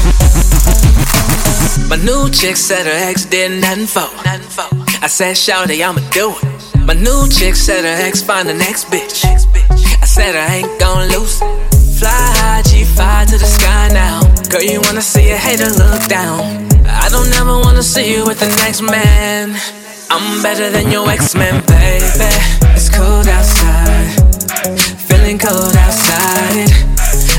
[1.90, 4.06] My new chick said her ex did nothing for.
[5.02, 6.86] I said, Shawty, I'ma do it.
[6.86, 9.26] My new chick said her ex find the next bitch.
[9.26, 11.40] I said I ain't gon' lose.
[11.98, 14.22] Fly high, G5 to the sky now.
[14.50, 16.68] Girl, you wanna see a hater look down.
[16.86, 19.58] I don't ever wanna see you with the next man.
[20.10, 22.30] I'm better than your ex-man, baby.
[22.74, 24.08] It's cold outside,
[24.98, 26.72] feeling cold outside.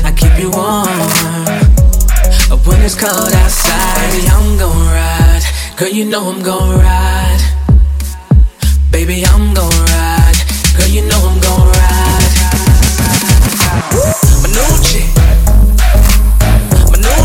[0.05, 0.85] I keep you warm.
[2.65, 5.43] When it's cold outside, baby, I'm gon' ride.
[5.77, 7.41] Girl, you know I'm gon' ride.
[8.91, 10.37] Baby, I'm gon' ride.
[10.77, 12.29] Girl, you know I'm gon' ride.
[14.45, 14.77] New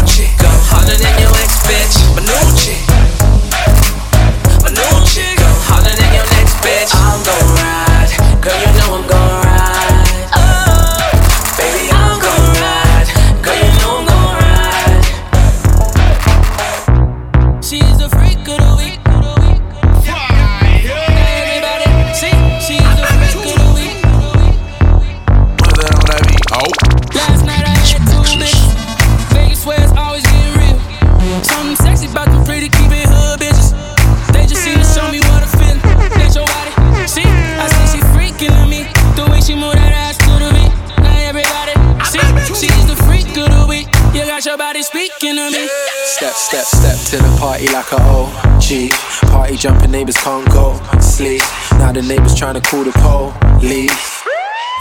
[0.09, 2.01] chick, go harder than your ex bitch.
[2.17, 2.25] My
[46.45, 48.91] Step, step, to the party like a OG.
[49.31, 51.41] Party jumping, neighbors can't go sleep.
[51.79, 52.93] Now the neighbors trying to call the
[53.59, 54.14] police.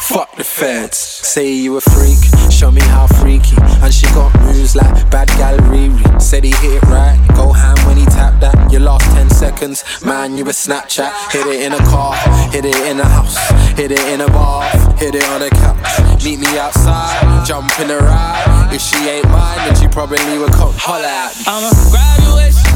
[0.04, 0.98] Fuck the feds.
[0.98, 2.20] Say you a freak,
[2.52, 3.56] show me how freaky.
[3.82, 6.22] And she got moves like bad gal Riri.
[6.22, 8.70] Said he hit it right, go ham when he tapped that.
[8.70, 11.32] Your last 10 seconds, man, you a Snapchat.
[11.32, 12.16] Hit it in a car,
[12.52, 13.38] hit it in a house,
[13.78, 16.24] hit it in a bar, hit it on a couch.
[16.26, 18.72] Meet me outside, jump in the ride.
[18.74, 21.44] If she ain't mine, then she probably would come holler at me.
[21.48, 22.76] I'm a graduation.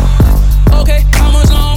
[0.80, 1.77] Okay, how much long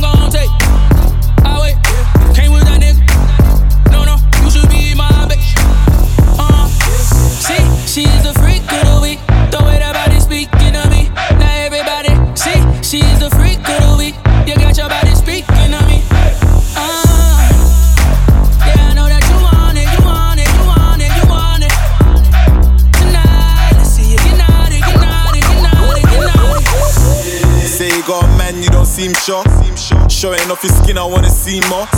[30.21, 31.89] Showing off your skin, I wanna see more.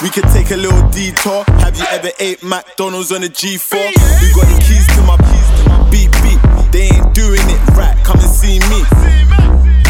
[0.00, 1.42] We could take a little detour.
[1.58, 3.74] Have you ever ate McDonald's on a G4?
[3.74, 6.38] We got the keys to my keys to my beep beep.
[6.70, 7.98] They ain't doing it right.
[8.04, 8.78] Come and see me.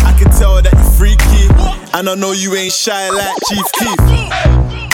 [0.00, 1.52] I can tell that you're freaky,
[1.92, 4.00] and I know you ain't shy like Chief Keef.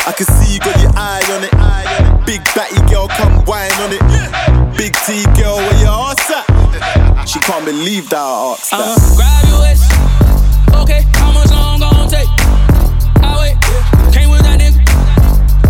[0.03, 2.27] I can see you got your eye on it.
[2.27, 4.03] Big batty girl, come whine on it.
[4.77, 7.25] Big T girl, where your ass at?
[7.25, 8.99] She can't believe that I asked I'm that.
[8.99, 10.03] a graduation.
[10.81, 12.29] Okay, how much long gon' take?
[13.23, 13.57] I wait.
[14.13, 14.81] Came with that nigga.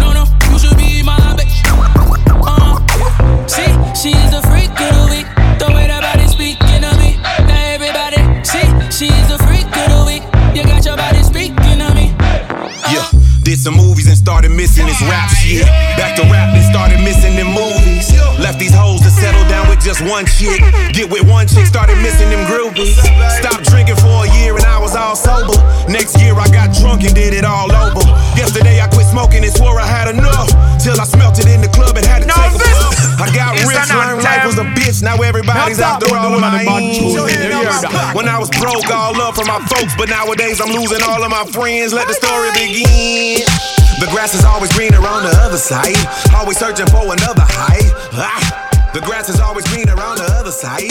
[0.00, 1.62] No, no, you should be my bitch.
[2.42, 2.78] Uh,
[3.46, 5.26] see, she's a freak of the week.
[5.58, 7.16] Don't way that body speaking of me.
[7.46, 10.24] Now everybody, see, she's a freak of the week.
[10.56, 12.14] You got your body speaking of me.
[12.18, 12.92] Uh-huh.
[12.92, 13.08] Yeah,
[13.42, 15.66] did some movies and started missing this rap Yeah,
[15.96, 18.11] back to rap and started missing the movies.
[18.52, 20.60] Left these hoes to settle down with just one chick.
[20.92, 23.00] Get with one chick, started missing them groupies.
[23.40, 25.56] Stopped drinking for a year and I was all sober.
[25.88, 28.04] Next year I got drunk and did it all over.
[28.36, 30.52] Yesterday I quit smoking and swore I had enough.
[30.84, 33.24] Till I smelt it in the club and had to take a puff.
[33.24, 35.00] I got It's rich, learned life was a bitch.
[35.00, 37.00] Now everybody's Not after that all of my the ends.
[37.00, 37.56] you hear?
[38.12, 41.30] When I was broke, all love from my folks, but nowadays I'm losing all of
[41.32, 41.94] my friends.
[41.96, 43.48] Let the story begin.
[44.02, 45.94] The grass is always greener on the other side.
[46.34, 47.86] Always searching for another height.
[48.18, 50.90] Ah, the grass is always greener on the other side.